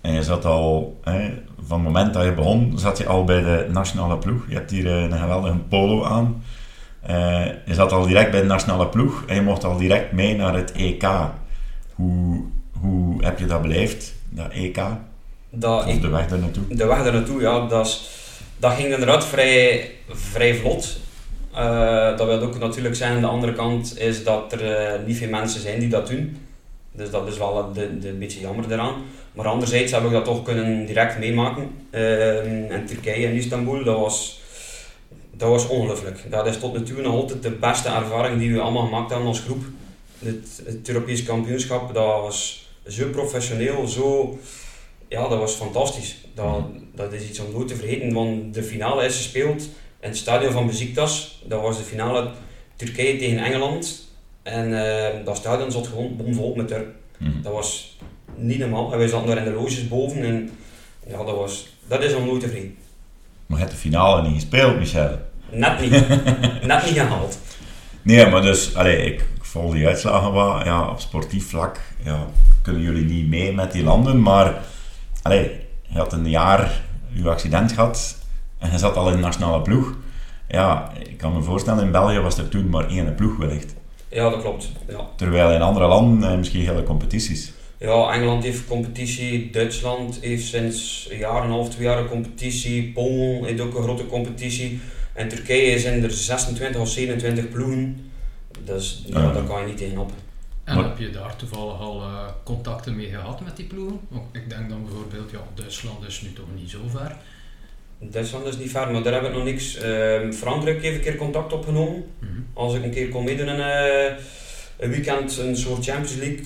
En 0.00 0.12
je 0.12 0.22
zat 0.22 0.44
al, 0.44 0.98
hè, 1.02 1.30
van 1.66 1.78
het 1.78 1.86
moment 1.86 2.14
dat 2.14 2.24
je 2.24 2.32
begon, 2.32 2.72
zat 2.78 2.98
je 2.98 3.06
al 3.06 3.24
bij 3.24 3.42
de 3.42 3.66
nationale 3.70 4.18
ploeg. 4.18 4.44
Je 4.48 4.54
hebt 4.54 4.70
hier 4.70 4.86
eh, 4.86 5.02
een 5.02 5.18
geweldige 5.18 5.56
polo 5.68 6.04
aan. 6.04 6.42
Eh, 7.02 7.44
je 7.66 7.74
zat 7.74 7.92
al 7.92 8.06
direct 8.06 8.30
bij 8.30 8.40
de 8.40 8.46
nationale 8.46 8.86
ploeg 8.86 9.24
en 9.26 9.34
je 9.34 9.42
mocht 9.42 9.64
al 9.64 9.76
direct 9.76 10.12
mee 10.12 10.36
naar 10.36 10.54
het 10.54 10.72
EK. 10.72 11.06
Hoe, 11.94 12.44
hoe 12.80 13.24
heb 13.24 13.38
je 13.38 13.46
dat 13.46 13.62
beleefd, 13.62 14.14
dat 14.28 14.50
EK? 14.52 14.78
dat 15.50 15.84
Of 15.84 15.92
ik, 15.92 16.00
de 16.00 16.08
weg 16.08 16.28
daar 16.28 16.38
naartoe? 16.38 16.64
de 16.68 16.86
weg 16.86 17.02
daar 17.02 17.12
naartoe, 17.12 17.40
ja, 17.40 17.66
dat, 17.66 17.86
is, 17.86 18.08
dat 18.58 18.72
ging 18.72 18.92
inderdaad 18.92 19.24
vrij, 19.26 19.90
vrij 20.08 20.54
vlot. 20.54 20.98
Eh, 21.54 22.16
dat 22.16 22.26
wil 22.26 22.40
ook 22.40 22.58
natuurlijk 22.58 22.96
zijn, 22.96 23.14
aan 23.14 23.20
de 23.20 23.26
andere 23.26 23.52
kant 23.52 23.98
is 23.98 24.24
dat 24.24 24.52
er 24.52 25.00
niet 25.06 25.16
veel 25.16 25.28
mensen 25.30 25.60
zijn 25.60 25.78
die 25.80 25.88
dat 25.88 26.06
doen. 26.08 26.36
Dus 26.96 27.10
dat 27.10 27.28
is 27.28 27.38
wel 27.38 27.72
de, 27.72 27.98
de, 27.98 28.08
een 28.08 28.18
beetje 28.18 28.40
jammer 28.40 28.72
eraan. 28.72 28.94
Maar 29.32 29.46
anderzijds 29.46 29.92
heb 29.92 30.04
ik 30.04 30.10
dat 30.10 30.24
toch 30.24 30.42
kunnen 30.42 30.86
direct 30.86 31.18
meemaken. 31.18 31.70
Eh, 31.90 32.70
in 32.72 32.86
Turkije 32.86 33.26
en 33.26 33.34
Istanbul, 33.34 33.84
dat 33.84 33.98
was, 33.98 34.40
dat 35.32 35.48
was 35.48 35.68
ongelooflijk. 35.68 36.30
Dat 36.30 36.46
is 36.46 36.58
tot 36.58 36.72
nu 36.78 36.82
toe 36.82 37.02
nog 37.02 37.14
altijd 37.14 37.42
de 37.42 37.50
beste 37.50 37.88
ervaring 37.88 38.38
die 38.38 38.52
we 38.52 38.60
allemaal 38.60 38.84
gemaakt 38.84 39.10
hebben 39.10 39.28
als 39.28 39.40
groep. 39.40 39.64
Het, 40.18 40.62
het 40.64 40.88
Europees 40.88 41.22
kampioenschap, 41.22 41.94
dat 41.94 42.04
was 42.04 42.68
zo 42.86 43.08
professioneel, 43.08 43.86
zo... 43.86 44.38
Ja, 45.08 45.28
dat 45.28 45.38
was 45.38 45.54
fantastisch. 45.54 46.16
Dat, 46.34 46.64
dat 46.94 47.12
is 47.12 47.28
iets 47.28 47.40
om 47.40 47.52
nooit 47.52 47.68
te 47.68 47.76
vergeten, 47.76 48.12
want 48.12 48.54
de 48.54 48.62
finale 48.62 49.04
is 49.04 49.16
gespeeld 49.16 49.62
in 50.00 50.08
het 50.08 50.16
stadion 50.16 50.52
van 50.52 50.66
Besiktas. 50.66 51.42
Dat 51.44 51.60
was 51.60 51.78
de 51.78 51.84
finale 51.84 52.30
Turkije 52.76 53.16
tegen 53.16 53.38
Engeland. 53.38 54.08
En 54.46 54.86
eh, 54.86 55.24
dat 55.24 55.36
stadion 55.36 55.70
zat 55.70 55.86
gewoon 55.86 56.16
bomvol 56.16 56.54
met 56.54 56.68
Turken. 56.68 56.94
Mhm. 57.18 57.42
Dat 57.42 57.52
was 57.52 57.98
niet 58.34 58.58
normaal. 58.58 58.92
En 58.92 58.98
wij 58.98 59.08
zaten 59.08 59.26
daar 59.26 59.36
in 59.36 59.44
de 59.44 59.50
loges 59.50 59.88
boven 59.88 60.22
en 60.22 60.50
ja, 61.06 61.16
dat, 61.16 61.36
was, 61.36 61.68
dat 61.88 62.02
is 62.02 62.14
om 62.14 62.26
nooit 62.26 62.40
te. 62.40 62.70
Maar 63.46 63.58
je 63.58 63.64
hebt 63.64 63.70
de 63.70 63.76
finale 63.76 64.22
niet 64.22 64.34
gespeeld, 64.34 64.78
Michel. 64.78 65.18
Net 65.50 65.80
niet. 65.80 65.90
Net 66.66 66.84
niet 66.84 66.94
gehaald. 66.94 67.38
Nee, 68.02 68.26
maar 68.26 68.42
dus, 68.42 68.74
allee, 68.74 68.96
ik, 68.96 69.20
ik 69.20 69.44
volg 69.44 69.72
die 69.72 69.86
uitslagen 69.86 70.32
wel. 70.32 70.64
Ja, 70.64 70.88
op 70.88 71.00
sportief 71.00 71.48
vlak 71.48 71.80
ja, 72.04 72.26
kunnen 72.62 72.82
jullie 72.82 73.04
niet 73.04 73.28
mee 73.28 73.52
met 73.52 73.72
die 73.72 73.82
landen. 73.82 74.22
Maar 74.22 74.54
allee, 75.22 75.50
je 75.82 75.98
had 75.98 76.12
een 76.12 76.28
jaar 76.28 76.82
je 77.08 77.28
accident 77.28 77.72
gehad 77.72 78.18
en 78.58 78.70
je 78.70 78.78
zat 78.78 78.96
al 78.96 79.08
in 79.08 79.14
de 79.14 79.22
nationale 79.22 79.62
ploeg. 79.62 79.94
Ja, 80.48 80.90
ik 81.08 81.16
kan 81.16 81.32
me 81.32 81.42
voorstellen, 81.42 81.84
in 81.84 81.90
België 81.90 82.18
was 82.18 82.38
er 82.38 82.48
toen 82.48 82.68
maar 82.68 82.88
één 82.88 83.14
ploeg 83.14 83.36
wellicht. 83.36 83.75
Ja, 84.08 84.30
dat 84.30 84.40
klopt. 84.40 84.68
Ja. 84.88 85.08
Terwijl 85.16 85.52
in 85.52 85.60
andere 85.62 85.86
landen 85.86 86.30
eh, 86.30 86.36
misschien 86.38 86.64
hele 86.64 86.82
competities. 86.82 87.52
Ja, 87.78 88.12
Engeland 88.12 88.44
heeft 88.44 88.66
competitie, 88.66 89.50
Duitsland 89.50 90.18
heeft 90.20 90.46
sinds 90.46 91.08
een 91.10 91.18
jaar 91.18 91.36
en 91.36 91.42
een 91.44 91.50
half, 91.50 91.70
twee 91.70 91.86
jaar 91.86 91.98
een 91.98 92.08
competitie, 92.08 92.92
Polen 92.92 93.44
heeft 93.44 93.60
ook 93.60 93.74
een 93.76 93.82
grote 93.82 94.06
competitie. 94.06 94.80
En 95.12 95.28
Turkije 95.28 95.78
zijn 95.78 96.02
er 96.02 96.10
26 96.10 96.80
of 96.80 96.88
27 96.88 97.48
ploegen. 97.48 98.10
Dus 98.64 99.02
ja, 99.06 99.20
Ja. 99.22 99.32
daar 99.32 99.42
kan 99.44 99.60
je 99.60 99.66
niet 99.66 99.76
tegenop. 99.76 100.10
En 100.64 100.74
Maar- 100.76 100.84
heb 100.84 100.98
je 100.98 101.10
daar 101.10 101.36
toevallig 101.36 101.80
al 101.80 102.00
eh, 102.02 102.24
contacten 102.44 102.96
mee 102.96 103.08
gehad 103.08 103.40
met 103.40 103.56
die 103.56 103.66
ploegen? 103.66 104.00
Want 104.08 104.24
ik 104.32 104.48
denk 104.50 104.68
dan 104.68 104.84
bijvoorbeeld, 104.84 105.30
ja, 105.30 105.38
Duitsland 105.54 106.06
is 106.06 106.20
nu 106.22 106.32
toch 106.32 106.44
niet 106.58 106.70
zo 106.70 106.78
ver. 106.88 107.16
Duitsland 107.98 108.46
is 108.46 108.58
niet 108.58 108.70
ver, 108.70 108.90
maar 108.90 109.02
daar 109.02 109.12
heb 109.12 109.24
ik 109.24 109.32
nog 109.32 109.44
niks. 109.44 109.76
Ehm, 109.76 110.32
Frankrijk 110.32 110.82
heeft 110.82 110.96
een 110.96 111.02
keer 111.02 111.16
contact 111.16 111.52
opgenomen. 111.52 112.04
Mhm. 112.18 112.30
Als 112.52 112.74
ik 112.74 112.82
een 112.82 112.90
keer 112.90 113.08
kon 113.08 113.24
meedoen 113.24 113.48
in 113.48 113.60
eh, 113.60 114.12
een 114.78 114.90
weekend, 114.90 115.38
een 115.38 115.56
soort 115.56 115.84
Champions 115.84 116.14
League 116.14 116.44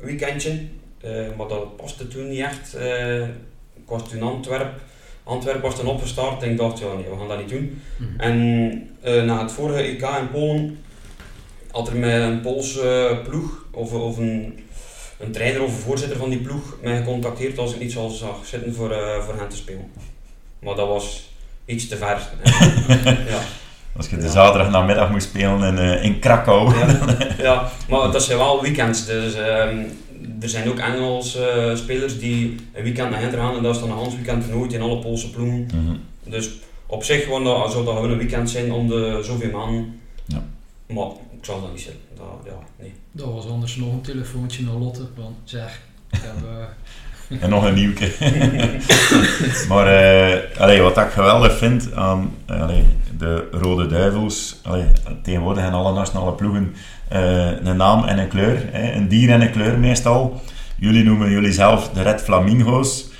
weekendje. 0.00 0.58
Eh, 1.00 1.10
maar 1.36 1.48
dat 1.48 1.76
paste 1.76 2.08
toen 2.08 2.28
niet 2.28 2.40
echt. 2.40 2.74
Eh, 2.74 3.22
ik 3.74 3.86
was 3.86 4.08
toen 4.08 4.22
Antwerp. 4.22 4.80
Antwerp 5.22 5.62
was 5.62 5.76
toen 5.76 5.86
opgestart 5.86 6.42
en 6.42 6.50
ik 6.50 6.56
dacht, 6.56 6.78
ja 6.78 6.94
nee, 6.94 7.10
we 7.10 7.16
gaan 7.18 7.28
dat 7.28 7.38
niet 7.38 7.48
doen. 7.48 7.82
Mhm. 7.96 8.20
En 8.20 9.26
na 9.26 9.42
het 9.42 9.52
vorige 9.52 9.82
EK 9.82 10.02
in 10.02 10.30
Polen 10.30 10.78
had 11.70 11.88
er 11.88 11.96
met 11.96 12.22
een 12.22 12.40
Poolse 12.40 13.20
ploeg 13.24 13.66
of, 13.70 13.92
of 13.92 14.16
een, 14.16 14.58
een 15.18 15.32
trainer 15.32 15.62
of 15.62 15.68
een 15.68 15.82
voorzitter 15.82 16.16
van 16.18 16.30
die 16.30 16.40
ploeg 16.40 16.76
mij 16.82 16.96
gecontacteerd 16.96 17.58
als 17.58 17.74
ik 17.74 17.80
niet 17.80 17.92
zou 17.92 18.10
zag 18.10 18.46
zitten 18.46 18.74
voor, 18.74 18.94
voor 19.20 19.36
hen 19.38 19.48
te 19.48 19.56
spelen. 19.56 19.90
Maar 20.64 20.74
dat 20.74 20.88
was 20.88 21.30
iets 21.64 21.88
te 21.88 21.96
ver. 21.96 22.18
ja. 23.28 23.40
Als 23.96 24.08
je 24.08 24.16
de 24.16 24.22
Ja. 24.22 24.30
zaterdag 24.30 24.70
namiddag 24.70 25.10
moest 25.10 25.28
spelen 25.28 25.62
in, 25.62 25.78
eh, 25.78 26.04
in 26.04 26.18
Krakau. 26.18 26.74
Ja, 26.78 26.98
ja, 27.38 27.70
maar 27.88 28.10
dat 28.12 28.22
zijn 28.22 28.38
wel 28.38 28.62
weekends. 28.62 29.06
Dus 29.06 29.34
ehm, 29.34 29.78
er 30.40 30.48
zijn 30.48 30.68
ook 30.68 30.78
Engelse 30.78 31.46
eh, 31.46 31.76
spelers 31.76 32.18
die 32.18 32.56
een 32.72 32.82
weekend 32.82 33.10
naar 33.10 33.20
gaan 33.32 33.56
en 33.56 33.62
dat 33.62 33.74
is 33.74 33.80
dan 33.80 33.90
een 33.90 33.96
Hans 33.96 34.14
weekend 34.14 34.44
toernooi 34.44 34.74
in 34.74 34.80
alle 34.82 34.98
Poolse 34.98 35.30
ploegen. 35.30 35.68
Mhm. 35.74 35.96
Dus 36.30 36.50
op 36.86 37.04
zich 37.04 37.24
gewoon, 37.24 37.44
dat, 37.44 37.72
zou 37.72 37.84
dat 37.84 37.94
gewoon 37.94 38.10
een 38.10 38.18
weekend 38.18 38.50
zijn 38.50 38.72
om 38.72 38.88
de 38.88 39.20
zoveel 39.24 39.50
maanden. 39.50 40.00
Ja. 40.26 40.42
Maar 40.86 41.06
ik 41.38 41.44
zal 41.44 41.60
dat 41.60 41.72
niet 41.72 41.80
zeggen. 41.80 42.00
Dat, 42.16 42.26
ja, 42.44 42.58
nee. 42.80 42.92
Dat 43.12 43.26
was 43.32 43.46
anders 43.46 43.76
nog 43.76 43.92
een 43.92 44.00
telefoontje 44.00 44.62
naar 44.64 44.74
Lotte, 44.74 45.06
want 45.16 45.36
zeg, 45.44 45.80
ik 46.10 46.18
heb... 46.22 46.44
eh, 46.50 46.64
En 47.40 47.50
nog 47.50 47.64
een 47.64 47.74
nieuwke. 47.74 48.10
maar 49.68 49.86
eh, 50.56 50.80
wat 50.80 50.98
ik 50.98 51.10
geweldig 51.10 51.58
vind 51.58 51.94
aan 51.94 52.34
eh, 52.46 52.68
de 53.18 53.48
Rode 53.50 53.86
Duivels, 53.86 54.60
tegenwoordig 55.22 55.66
in 55.66 55.72
alle 55.72 55.92
nationale 55.92 56.32
ploegen 56.32 56.74
eh, 57.08 57.62
een 57.62 57.76
naam 57.76 58.04
en 58.04 58.18
een 58.18 58.28
kleur, 58.28 58.62
hè, 58.72 58.92
een 58.92 59.08
dier 59.08 59.30
en 59.30 59.40
een 59.40 59.50
kleur 59.50 59.78
meestal. 59.78 60.40
Jullie 60.76 61.04
noemen 61.04 61.30
jullie 61.30 61.52
zelf 61.52 61.88
de 61.88 62.02
Red 62.02 62.22
Flamingo's. 62.22 63.12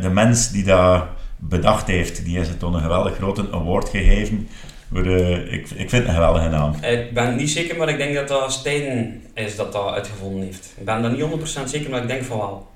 De 0.00 0.10
mens 0.12 0.50
die 0.50 0.64
dat 0.64 1.04
bedacht 1.36 1.86
heeft, 1.86 2.24
die 2.24 2.38
is 2.38 2.48
het 2.48 2.62
een 2.62 2.80
geweldig 2.80 3.14
grote 3.14 3.48
award 3.52 3.88
gegeven. 3.88 4.48
Ik, 4.92 5.70
ik 5.70 5.90
vind 5.90 5.90
het 5.90 6.06
een 6.06 6.14
geweldige 6.14 6.48
naam. 6.48 6.74
Ik 6.82 7.14
ben 7.14 7.36
niet 7.36 7.50
zeker, 7.50 7.76
maar 7.76 7.88
ik 7.88 7.96
denk 7.96 8.14
dat 8.14 8.28
dat 8.28 8.52
Stijn 8.52 9.22
is 9.34 9.56
dat 9.56 9.72
dat 9.72 9.92
uitgevonden 9.92 10.42
heeft. 10.42 10.74
Ik 10.76 10.84
ben 10.84 11.02
daar 11.02 11.12
niet 11.12 11.24
100% 11.64 11.64
zeker, 11.64 11.90
maar 11.90 12.02
ik 12.02 12.08
denk 12.08 12.22
van 12.22 12.38
wel. 12.38 12.72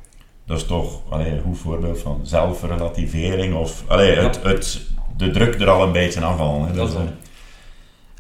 Dat 0.49 0.57
is 0.59 0.65
toch 0.67 1.01
allee, 1.09 1.31
een 1.31 1.43
goed 1.43 1.59
voorbeeld 1.59 1.99
van 2.01 2.21
zelfrelativering 2.23 3.55
of 3.55 3.83
allee, 3.87 4.17
het, 4.17 4.43
het, 4.43 4.81
de 5.17 5.31
druk 5.31 5.61
er 5.61 5.69
al 5.69 5.83
een 5.83 5.93
beetje 5.93 6.21
afhalen. 6.21 6.67
Hè. 6.69 6.75
Dat 6.75 6.95
eh, 6.95 7.01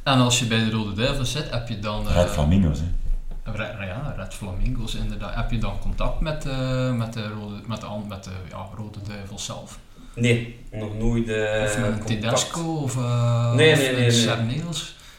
En 0.02 0.18
als 0.18 0.38
je 0.38 0.44
bij 0.46 0.64
de 0.64 0.70
Rode 0.70 0.92
Duivels 0.92 1.32
zit, 1.32 1.50
heb 1.50 1.68
je 1.68 1.78
dan... 1.78 2.08
eh, 2.08 2.14
Red 2.14 2.28
Flamingo's. 2.30 2.78
Hè. 2.78 2.86
Ja, 3.86 4.14
Red 4.16 4.34
Flamingo's 4.34 4.94
inderdaad. 4.94 5.34
Heb 5.34 5.50
je 5.50 5.58
dan 5.58 5.78
contact 5.80 6.20
met, 6.20 6.46
eh, 6.46 6.92
met, 6.92 7.12
de, 7.12 7.28
rode, 7.28 7.54
met, 7.66 7.80
de, 7.80 7.86
met 8.08 8.24
de 8.24 8.30
ja, 8.50 8.68
Rode 8.76 8.98
Duivels 9.08 9.44
zelf? 9.44 9.78
Nee, 10.14 10.56
nog 10.72 10.98
nooit 10.98 11.28
eh 11.28 11.62
of 11.64 11.78
met. 11.78 12.06
Tedesco 12.06 12.74
of, 12.74 12.96
uh, 12.96 13.54
Nee, 13.54 13.72
of 13.72 13.78
nee, 13.78 13.92
nee, 13.92 14.10
nee. 14.10 14.64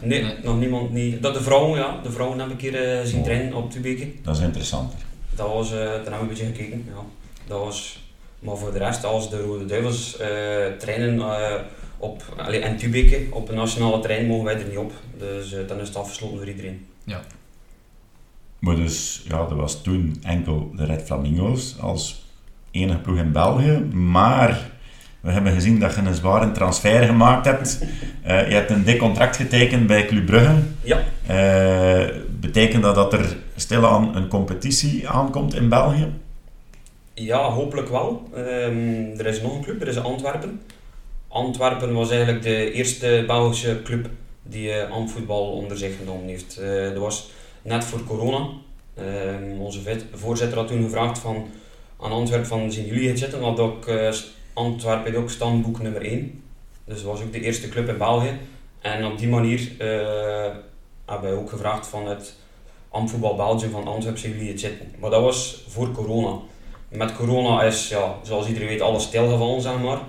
Nee, 0.01 0.23
Nee. 0.23 0.35
nog 0.43 0.59
niemand 0.59 0.91
niet. 0.91 1.21
Dat 1.23 1.33
de 1.33 1.41
vrouwen, 1.41 1.79
ja. 1.79 1.95
De 2.03 2.11
vrouwen 2.11 2.39
heb 2.39 2.49
ik 2.49 2.61
hier 2.61 2.75
eh, 2.99 3.05
zien 3.05 3.17
Oh. 3.19 3.23
trainen 3.25 3.53
op 3.53 3.71
Tubeke. 3.71 4.11
Dat 4.23 4.35
is 4.37 4.41
interessant. 4.43 4.93
Dat 5.39 5.53
was, 5.53 5.71
eh 5.71 5.77
daar 5.77 5.89
hebben 5.89 6.11
we 6.11 6.19
een 6.19 6.27
beetje 6.27 6.45
gekeken. 6.45 6.85
Ja. 6.87 7.03
Dat 7.47 7.59
was, 7.59 7.99
maar 8.39 8.57
voor 8.57 8.71
de 8.71 8.77
rest, 8.77 9.03
als 9.03 9.29
de 9.29 9.41
Rode 9.41 9.65
Duivels 9.65 10.17
eh, 10.17 10.27
trainen 10.77 11.19
eh, 11.19 11.61
op, 11.97 12.23
allee, 12.37 12.59
en 12.59 12.77
Tubeke, 12.77 13.27
op 13.31 13.49
een 13.49 13.55
nationale 13.55 13.99
trein 13.99 14.27
mogen 14.27 14.45
wij 14.45 14.59
er 14.59 14.67
niet 14.67 14.77
op. 14.77 14.91
Dus 15.17 15.53
uh, 15.53 15.67
dan 15.67 15.79
is 15.79 15.87
het 15.87 15.97
afgesloten 15.97 16.37
voor 16.37 16.47
iedereen. 16.47 16.85
Ja. 17.03 17.21
Maar 18.59 18.75
dus, 18.75 19.23
ja, 19.27 19.37
dat 19.37 19.57
was 19.57 19.81
toen 19.81 20.17
enkel 20.23 20.71
de 20.75 20.85
Red 20.85 21.03
Flamingo's 21.03 21.79
als 21.79 22.25
enige 22.71 22.99
ploeg 22.99 23.17
in 23.17 23.31
België. 23.31 23.79
Maar 23.93 24.71
we 25.21 25.31
hebben 25.31 25.53
gezien 25.53 25.79
dat 25.79 25.95
je 25.95 26.01
een 26.01 26.13
zware 26.13 26.51
transfer 26.51 27.03
gemaakt 27.03 27.45
hebt. 27.45 27.79
Uh, 28.27 28.47
je 28.49 28.53
hebt 28.53 28.69
een 28.69 28.83
dik 28.83 28.99
contract 28.99 29.35
getekend 29.35 29.87
bij 29.87 30.05
Club 30.05 30.25
Brugge. 30.25 30.55
Ja. 30.81 31.03
Uh, 31.29 32.07
betekent 32.39 32.83
dat 32.83 32.95
dat 32.95 33.13
er 33.13 33.37
stilaan 33.55 34.15
een 34.15 34.27
competitie 34.27 35.09
aankomt 35.09 35.55
in 35.55 35.69
België? 35.69 36.07
Ja, 37.13 37.49
hopelijk 37.49 37.89
wel. 37.89 38.29
Um, 38.37 39.13
er 39.17 39.25
is 39.25 39.41
nog 39.41 39.55
een 39.55 39.63
club, 39.63 39.81
er 39.81 39.87
is 39.87 39.97
Antwerpen. 39.97 40.61
Antwerpen 41.27 41.93
was 41.93 42.09
eigenlijk 42.09 42.43
de 42.43 42.71
eerste 42.71 43.23
Belgische 43.27 43.81
club 43.83 44.09
die 44.43 44.67
uh, 44.67 44.91
amvoetbal 44.91 45.51
onder 45.51 45.77
zich 45.77 45.97
genomen 45.97 46.27
heeft. 46.27 46.61
Dat 46.93 46.97
was 46.97 47.31
net 47.61 47.83
voor 47.83 48.03
corona. 48.03 48.47
Uh, 48.99 49.59
onze 49.59 49.79
voorzitter 50.13 50.57
had 50.57 50.67
toen 50.67 50.83
gevraagd 50.83 51.19
van, 51.19 51.47
aan 52.01 52.11
Antwerpen 52.11 52.47
van 52.47 52.71
zien 52.71 52.85
jullie 52.85 53.07
het 53.07 53.19
zitten, 53.19 53.39
want 53.39 53.59
ook 53.59 53.85
Antwerpen 54.59 55.15
ook 55.15 55.29
standboek 55.29 55.81
nummer 55.81 56.01
1. 56.01 56.43
Dus 56.85 56.95
dat 56.95 57.11
was 57.11 57.21
ook 57.21 57.33
de 57.33 57.41
eerste 57.41 57.69
club 57.69 57.89
in 57.89 57.97
België. 57.97 58.37
En 58.81 59.05
op 59.05 59.17
die 59.17 59.27
manier 59.27 59.71
hebben 61.05 61.29
wij 61.29 61.33
ook 61.33 61.49
gevraagd 61.49 61.87
van 61.87 62.07
het 62.07 62.35
Amvoetbal 62.89 63.35
Belgium 63.35 63.71
van 63.71 63.87
Antwerpen, 63.87 64.21
zien 64.21 64.31
jullie 64.31 64.51
het 64.51 64.59
zitten. 64.59 64.91
Maar 64.99 65.09
dat 65.09 65.21
was 65.21 65.65
voor 65.67 65.91
corona. 65.91 66.37
Met 66.89 67.15
corona 67.15 67.63
is, 67.63 67.89
ja, 67.89 68.15
zoals 68.23 68.47
iedereen 68.47 68.67
weet, 68.67 68.81
alles 68.81 69.03
stilgevallen, 69.03 69.61
zeg 69.61 69.79
maar 69.79 69.99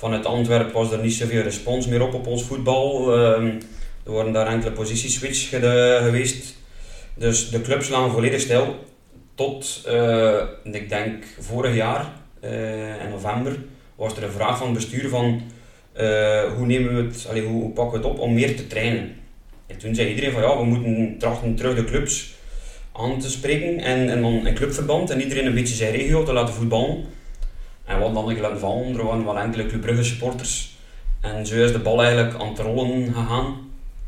vanuit 0.00 0.26
Antwerpen 0.26 0.72
was 0.72 0.92
er 0.92 0.98
niet 0.98 1.14
zoveel 1.14 1.42
respons 1.42 1.86
meer 1.86 2.02
op 2.02 2.14
op 2.14 2.26
ons 2.26 2.42
voetbal. 2.42 3.16
Uh, 3.16 3.54
er 4.04 4.10
worden 4.10 4.32
daar 4.32 4.46
enkele 4.46 4.72
positieswitch 4.72 5.48
geweest. 5.48 6.56
Dus 7.14 7.50
de 7.50 7.60
clubs 7.60 7.88
lagen 7.88 8.10
volledig 8.10 8.40
stil. 8.40 8.74
Tot, 9.34 9.84
uh, 9.88 10.42
ik 10.62 10.88
denk, 10.88 11.24
vorig 11.38 11.74
jaar, 11.74 12.12
uh, 12.44 13.04
in 13.04 13.10
november, 13.10 13.58
was 14.00 14.16
er 14.16 14.22
een 14.22 14.32
vraag 14.32 14.58
van 14.58 14.66
het 14.66 14.76
bestuur 14.76 15.08
van 15.08 15.40
uh, 16.00 16.42
hoe, 16.56 16.66
nemen 16.66 16.96
we 16.96 17.02
het, 17.02 17.44
hoe, 17.44 17.70
pakken 17.70 18.00
we 18.00 18.06
het 18.06 18.16
op 18.16 18.20
om 18.20 18.34
meer 18.34 18.56
te 18.56 18.66
trainen. 18.66 19.16
En 19.66 19.78
toen 19.78 19.94
zei 19.94 20.08
iedereen 20.08 20.32
van 20.32 20.42
ja, 20.42 20.56
we 20.56 20.64
moeten 20.64 21.18
trachten 21.18 21.54
terug 21.54 21.74
de 21.74 21.84
clubs 21.84 22.34
aan 22.92 23.18
te 23.18 23.30
spreken 23.30 23.78
en, 23.78 24.10
en 24.10 24.20
dan 24.20 24.46
een 24.46 24.54
clubverband 24.54 25.10
en 25.10 25.22
iedereen 25.22 25.46
een 25.46 25.54
beetje 25.54 25.74
zijn 25.74 25.92
regio 25.92 26.22
te 26.22 26.32
laten 26.32 26.54
voetballen. 26.54 27.04
En 27.84 28.00
wat 28.00 28.14
dan 28.14 28.30
ik 28.30 28.38
laten 28.38 28.58
vallen, 28.58 28.98
er 28.98 29.04
waren 29.04 29.24
wel 29.24 29.38
enkele 29.38 29.66
Club 29.66 29.80
Brugge 29.80 30.04
supporters. 30.04 30.76
En 31.20 31.46
zo 31.46 31.54
is 31.54 31.72
de 31.72 31.78
bal 31.78 32.02
eigenlijk 32.02 32.40
aan 32.40 32.48
het 32.48 32.58
rollen 32.58 33.04
gegaan. 33.14 33.44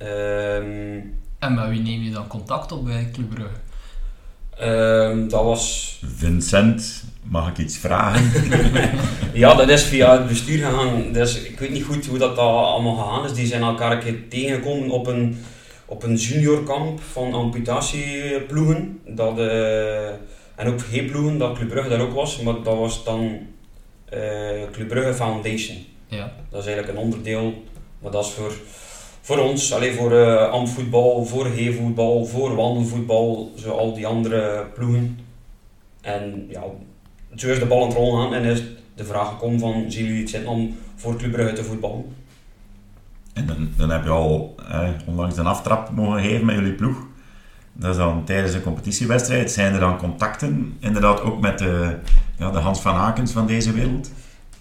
Um, 0.03 1.19
en 1.39 1.55
met 1.55 1.69
wie 1.69 1.81
neem 1.81 2.03
je 2.03 2.11
dan 2.11 2.27
contact 2.27 2.73
op 2.73 2.85
bij 2.85 3.11
Club 3.13 3.29
Brugge? 3.29 3.57
Um, 4.61 5.29
dat 5.29 5.45
was... 5.45 5.99
Vincent, 6.17 7.05
mag 7.23 7.49
ik 7.49 7.59
iets 7.59 7.79
vragen? 7.79 8.31
ja, 9.33 9.55
dat 9.55 9.69
is 9.69 9.83
via 9.83 10.13
het 10.19 10.29
bestuur 10.29 10.59
gegaan. 10.65 11.13
Dus 11.13 11.43
ik 11.43 11.59
weet 11.59 11.71
niet 11.71 11.85
goed 11.85 12.07
hoe 12.07 12.19
dat, 12.19 12.37
dat 12.37 12.47
allemaal 12.47 12.95
gegaan 12.95 13.25
is. 13.25 13.33
Die 13.33 13.47
zijn 13.47 13.63
elkaar 13.63 13.93
een 13.93 13.99
keer 13.99 14.29
tegengekomen 14.29 14.91
op 14.91 15.07
een, 15.07 15.45
op 15.87 16.03
een 16.03 16.15
juniorkamp 16.15 17.01
van 17.13 17.33
amputatieploegen. 17.33 19.01
Dat, 19.07 19.39
uh, 19.39 20.07
en 20.55 20.67
ook 20.67 20.81
G-ploegen, 20.81 21.39
dat 21.39 21.57
Club 21.57 21.69
Brugge 21.69 21.89
daar 21.89 22.01
ook 22.01 22.15
was. 22.15 22.43
Maar 22.43 22.55
dat 22.63 22.77
was 22.77 23.05
dan 23.05 23.39
uh, 24.15 24.21
Club 24.73 24.89
Brugge 24.89 25.15
Foundation. 25.15 25.77
Ja. 26.07 26.33
Dat 26.51 26.61
is 26.61 26.67
eigenlijk 26.67 26.99
een 26.99 27.05
onderdeel, 27.05 27.63
maar 27.99 28.11
dat 28.11 28.25
is 28.25 28.31
voor, 28.31 28.53
voor 29.33 29.43
ons, 29.43 29.73
alleen 29.73 29.95
voor 29.95 30.13
uh, 30.13 30.51
amvoetbal, 30.51 31.25
voor 31.25 31.47
heevoetbal, 31.47 32.25
voor 32.25 32.55
wandelvoetbal, 32.55 33.53
zo 33.57 33.71
al 33.71 33.95
die 33.95 34.07
andere 34.07 34.67
ploegen. 34.75 35.19
En 36.01 36.47
ja, 36.49 36.63
zo 37.35 37.49
is 37.49 37.59
de 37.59 37.67
bal 37.67 37.83
aan 37.83 37.89
het 37.89 37.97
rollen 37.97 38.27
aan 38.27 38.35
en 38.35 38.45
is 38.45 38.63
de 38.95 39.05
vraag 39.05 39.29
gekomen 39.29 39.59
van, 39.59 39.85
zien 39.89 40.05
jullie 40.05 40.21
het 40.21 40.31
zitten 40.31 40.51
om 40.51 40.77
voor 40.97 41.17
Club 41.17 41.33
Brugge 41.33 41.53
te 41.53 41.65
voetballen? 41.65 42.05
En 43.33 43.47
dan, 43.47 43.69
dan 43.77 43.91
heb 43.91 44.05
je 44.05 44.11
al 44.11 44.55
eh, 44.71 44.89
onlangs 45.07 45.37
een 45.37 45.47
aftrap 45.47 45.91
mogen 45.91 46.23
geven 46.23 46.45
met 46.45 46.55
jullie 46.55 46.73
ploeg. 46.73 47.07
Dat 47.73 47.91
is 47.91 47.97
dan 47.97 48.25
tijdens 48.25 48.55
een 48.55 48.63
competitiewedstrijd. 48.63 49.51
Zijn 49.51 49.75
er 49.75 49.81
dan 49.81 49.99
contacten, 49.99 50.77
inderdaad 50.81 51.21
ook 51.21 51.41
met 51.41 51.59
de, 51.59 51.99
ja, 52.39 52.51
de 52.51 52.59
Hans 52.59 52.81
van 52.81 52.95
Hakens 52.95 53.33
van 53.33 53.47
deze 53.47 53.73
wereld? 53.73 54.11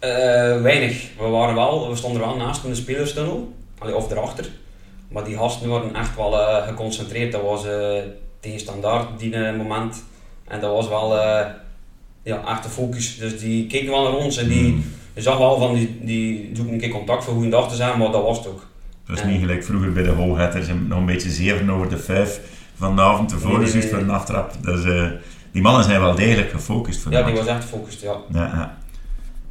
Uh, 0.04 0.10
weinig. 0.62 1.10
We, 1.18 1.28
waren 1.28 1.56
wel, 1.56 1.90
we 1.90 1.96
stonden 1.96 2.22
wel 2.22 2.36
naast 2.36 2.64
in 2.64 2.70
de 2.70 2.76
spelerstunnel, 2.76 3.54
of 3.82 4.12
erachter. 4.12 4.50
Maar 5.08 5.24
die 5.24 5.38
gasten 5.38 5.70
waren 5.70 5.96
echt 5.96 6.16
wel 6.16 6.34
uh, 6.34 6.68
geconcentreerd. 6.68 7.32
Dat 7.32 7.42
was 7.42 7.66
uh, 7.66 8.00
tegen 8.40 8.60
standaard 8.60 9.20
die 9.20 9.52
moment. 9.52 10.04
En 10.48 10.60
dat 10.60 10.72
was 10.72 10.88
wel 10.88 11.16
ja, 12.24 12.48
echt 12.48 12.64
de 12.64 12.70
focus. 12.70 13.18
Dus 13.18 13.40
die 13.40 13.68
keken 13.68 13.92
wel 13.92 14.04
naar 14.04 14.14
ons 14.14 14.38
en 14.38 14.48
die, 14.48 14.86
je 15.14 15.22
zag 15.22 15.38
wel 15.38 15.60
van 15.60 15.74
die, 15.74 16.00
die 16.02 16.50
zoeken 16.54 16.74
een 16.74 16.80
keer 16.80 16.90
contact 16.90 17.24
voor 17.24 17.50
dag 17.50 17.70
te 17.70 17.76
zijn, 17.76 17.98
maar 17.98 18.12
dat 18.12 18.24
was 18.24 18.38
het 18.38 18.48
ook. 18.48 18.68
Het 19.06 19.20
was 19.20 19.30
niet 19.30 19.40
gelijk 19.40 19.64
vroeger 19.64 19.92
bij 19.92 20.04
de 20.04 20.10
hooghetters 20.10 20.68
nog 20.68 21.00
een 21.00 21.06
beetje 21.06 21.30
zeven 21.30 21.70
over 21.70 21.90
de 21.90 21.98
vijf 21.98 22.40
van 22.76 22.96
de 22.96 23.02
avond 23.02 23.30
tevoren, 23.30 23.62
nee, 23.62 23.72
nee, 23.72 23.82
nee. 23.82 23.90
voor 23.90 24.00
een 24.00 24.10
aftrap. 24.10 24.54
Dus 24.62 24.84
die 25.52 25.62
mannen 25.62 25.84
zijn 25.84 26.02
wel 26.02 26.16
degelijk 26.16 26.52
gefocust. 26.52 27.02
Voor 27.02 27.12
ja, 27.12 27.24
die 27.24 27.36
was 27.36 27.46
echt 27.46 27.64
gefocust, 27.64 28.02
ja. 28.02 28.16
Ja, 28.32 28.46
ja. 28.46 28.78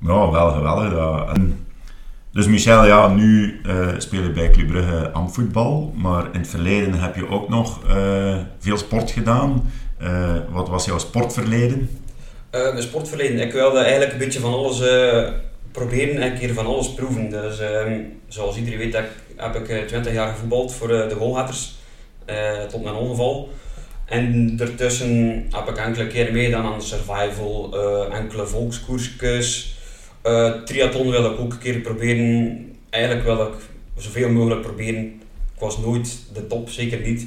ja 0.01 0.31
wel 0.31 0.51
geweldig. 0.51 0.91
Dat. 0.91 1.37
En, 1.37 1.67
dus 2.33 2.47
Michel, 2.47 2.87
ja, 2.87 3.09
nu 3.09 3.61
uh, 3.67 3.89
speel 3.99 4.23
je 4.23 4.31
bij 4.31 4.51
Club 4.51 4.67
Brugge 4.67 5.11
amvoetbal, 5.11 5.93
maar 5.97 6.25
in 6.33 6.41
het 6.41 6.49
verleden 6.49 6.95
heb 6.95 7.17
je 7.17 7.29
ook 7.29 7.49
nog 7.49 7.81
uh, 7.89 8.37
veel 8.59 8.77
sport 8.77 9.11
gedaan. 9.11 9.73
wat 10.51 10.69
was 10.69 10.85
jouw 10.85 10.99
sportverleden? 10.99 11.91
mijn 12.51 12.83
sportverleden? 12.83 13.41
Ik 13.41 13.53
wilde 13.53 13.79
eigenlijk 13.79 14.13
een 14.13 14.19
beetje 14.19 14.41
van 14.41 14.53
alles 14.53 14.79
proberen 15.73 16.23
en 16.23 16.33
een 16.33 16.39
keer 16.39 16.55
van 16.55 16.67
alles 16.67 16.95
proeven. 16.95 17.31
Dus 17.31 17.61
ehm, 17.61 18.01
zoals 18.29 18.57
iedereen 18.57 18.79
weet 18.79 18.97
heb 19.37 19.55
ik 19.55 19.87
20 19.89 20.13
jaar 20.13 20.33
gevoetbald 20.33 20.75
voor 20.75 20.89
de 20.89 21.15
Goalhatters 21.19 21.75
uh, 22.31 22.63
tot 22.63 22.83
mijn 22.83 22.95
ongeval. 22.95 23.49
En 24.05 24.57
daartussen 24.57 25.47
heb 25.51 25.69
ik 25.69 25.77
enkele 25.77 26.07
keren 26.07 26.33
meegedaan 26.33 26.73
aan 26.73 26.83
survival, 26.83 27.75
enkele 28.13 28.47
volkskoersjes. 28.47 29.79
Uh, 30.27 30.63
triathlon 30.63 31.11
wil 31.11 31.25
ik 31.25 31.41
ook 31.41 31.53
een 31.53 31.59
keer 31.59 31.81
proberen. 31.81 32.59
Eigenlijk 32.91 33.25
wil 33.25 33.47
ik 33.47 33.55
zoveel 33.97 34.31
mogelijk 34.31 34.63
proberen. 34.63 35.05
Ik 35.55 35.61
was 35.61 35.79
nooit 35.79 36.23
de 36.33 36.47
top, 36.47 36.69
zeker 36.69 37.01
niet. 37.01 37.27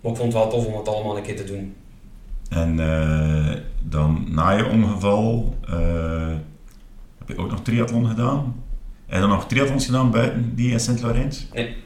Maar 0.00 0.12
ik 0.12 0.18
vond 0.18 0.32
het 0.32 0.42
wel 0.42 0.50
tof 0.50 0.66
om 0.66 0.76
het 0.76 0.88
allemaal 0.88 1.16
een 1.16 1.22
keer 1.22 1.36
te 1.36 1.44
doen. 1.44 1.74
En 2.48 2.76
dan 3.82 4.26
na 4.28 4.50
je 4.50 4.66
ongeval 4.66 5.54
heb 7.18 7.28
je 7.28 7.38
ook 7.38 7.50
nog 7.50 7.62
triathlon 7.62 8.06
gedaan? 8.06 8.62
Heb 9.06 9.14
je 9.14 9.20
dan 9.20 9.28
nog 9.28 9.46
triathlons 9.46 9.86
gedaan 9.86 10.10
buiten 10.10 10.52
die 10.54 10.70
in 10.70 10.80
Sint-Laurens? 10.80 11.46
Nee 11.52 11.76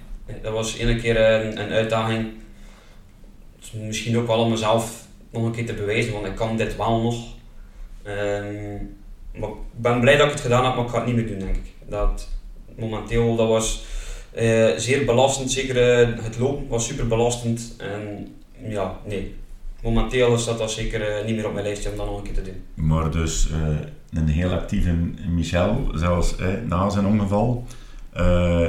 dat 0.42 0.52
was 0.52 0.76
ene 0.76 0.96
keer 0.96 1.20
een, 1.20 1.60
een 1.60 1.70
uitdaging. 1.70 2.32
Misschien 3.72 4.18
ook 4.18 4.26
wel 4.26 4.38
om 4.38 4.50
mezelf 4.50 5.06
nog 5.30 5.44
een 5.44 5.52
keer 5.52 5.66
te 5.66 5.74
bewijzen, 5.74 6.12
want 6.12 6.26
ik 6.26 6.34
kan 6.34 6.56
dit 6.56 6.76
wel 6.76 7.00
nog. 7.02 7.34
Um, 8.06 8.96
maar 9.38 9.48
ik 9.48 9.54
ben 9.76 10.00
blij 10.00 10.16
dat 10.16 10.26
ik 10.26 10.32
het 10.32 10.40
gedaan 10.40 10.64
heb, 10.64 10.74
maar 10.74 10.84
ik 10.84 10.90
ga 10.90 10.96
het 10.96 11.06
niet 11.06 11.14
meer 11.14 11.26
doen, 11.26 11.38
denk 11.38 11.56
ik. 11.56 11.72
Dat, 11.88 12.28
momenteel, 12.78 13.36
dat 13.36 13.48
was 13.48 13.84
uh, 14.38 14.68
zeer 14.76 15.04
belastend. 15.04 15.50
Zeker 15.50 16.00
uh, 16.08 16.24
het 16.24 16.38
lopen 16.38 16.68
was 16.68 16.86
super 16.86 17.06
belastend. 17.06 17.74
En 17.78 18.34
ja, 18.68 18.96
nee. 19.06 19.34
Momenteel 19.82 20.38
staat 20.38 20.58
dat 20.58 20.70
zeker 20.70 21.00
uh, 21.00 21.26
niet 21.26 21.36
meer 21.36 21.46
op 21.46 21.52
mijn 21.52 21.64
lijstje 21.64 21.90
om 21.90 21.96
dat 21.96 22.06
nog 22.06 22.16
een 22.16 22.22
keer 22.22 22.34
te 22.34 22.42
doen. 22.42 22.84
Maar 22.86 23.10
dus 23.10 23.48
een 24.12 24.28
heel 24.28 24.50
actieve 24.50 24.94
Michel, 25.28 25.90
zelfs 25.94 26.34
na 26.66 26.90
zijn 26.90 27.06
ongeval. 27.06 27.66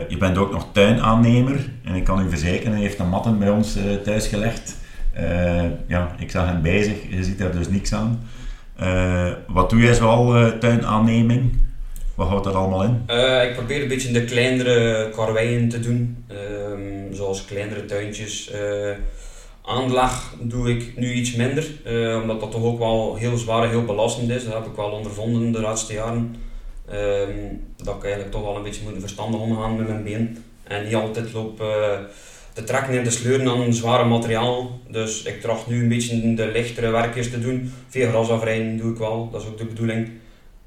Je 0.07 0.15
bent 0.19 0.37
ook 0.37 0.51
nog 0.51 0.67
tuinaannemer 0.71 1.69
en 1.83 1.95
ik 1.95 2.03
kan 2.03 2.25
u 2.25 2.29
verzekeren, 2.29 2.71
hij 2.71 2.81
heeft 2.81 2.99
een 2.99 3.09
matten 3.09 3.39
bij 3.39 3.49
ons 3.49 3.77
thuis 4.03 4.27
gelegd. 4.27 4.77
Ja, 5.87 6.15
ik 6.19 6.31
zag 6.31 6.45
hem 6.45 6.61
bezig, 6.61 6.95
je 7.09 7.23
ziet 7.23 7.37
daar 7.37 7.51
dus 7.51 7.69
niks 7.69 7.93
aan. 7.93 8.27
Wat 9.47 9.69
doe 9.69 9.81
jij 9.81 9.93
zoal 9.93 10.57
tuinaanneming? 10.59 11.61
Wat 12.15 12.27
houdt 12.27 12.43
dat 12.43 12.53
allemaal 12.53 12.83
in? 12.83 13.01
ik 13.47 13.53
probeer 13.55 13.81
een 13.81 13.87
beetje 13.87 14.11
de 14.11 14.25
kleinere 14.25 15.09
karweien 15.09 15.69
te 15.69 15.79
doen, 15.79 16.25
ehm, 16.27 17.13
zoals 17.13 17.45
kleinere 17.45 17.85
tuintjes. 17.85 18.53
aanleg 19.65 20.33
doe 20.41 20.69
ik 20.69 20.97
nu 20.97 21.13
iets 21.13 21.35
minder, 21.35 21.65
omdat 22.21 22.39
dat 22.39 22.51
toch 22.51 22.63
ook 22.63 22.79
wel 22.79 23.15
heel 23.15 23.37
zwaar 23.37 23.63
en 23.63 23.69
heel 23.69 23.85
belastend 23.85 24.29
is. 24.29 24.43
Dat 24.43 24.53
heb 24.53 24.65
ik 24.65 24.75
wel 24.75 24.91
ondervonden 24.91 25.51
de 25.51 25.61
laatste 25.61 25.93
jaren. 25.93 26.35
Um, 26.91 27.73
dat 27.77 27.95
ik 27.95 28.03
eigenlijk 28.03 28.31
toch 28.31 28.43
wel 28.43 28.55
een 28.55 28.63
beetje 28.63 28.83
moet 28.83 28.99
verstandig 28.99 29.39
omgaan 29.39 29.75
met 29.75 29.87
mijn 29.87 30.03
been. 30.03 30.43
En 30.63 30.83
niet 30.83 30.95
altijd 30.95 31.33
loop 31.33 31.61
uh, 31.61 31.99
te 32.53 32.63
trekken 32.63 32.97
en 32.97 33.03
te 33.03 33.11
sleuren 33.11 33.47
aan 33.47 33.73
zware 33.73 34.05
materiaal. 34.05 34.79
Dus 34.87 35.23
ik 35.23 35.41
tracht 35.41 35.67
nu 35.67 35.81
een 35.81 35.87
beetje 35.87 36.33
de 36.33 36.47
lichtere 36.47 36.91
werkjes 36.91 37.29
te 37.29 37.39
doen. 37.39 37.73
Veel 37.87 38.09
grasafrijden 38.09 38.77
doe 38.77 38.91
ik 38.91 38.97
wel, 38.97 39.29
dat 39.31 39.41
is 39.41 39.47
ook 39.47 39.57
de 39.57 39.65
bedoeling. 39.65 40.09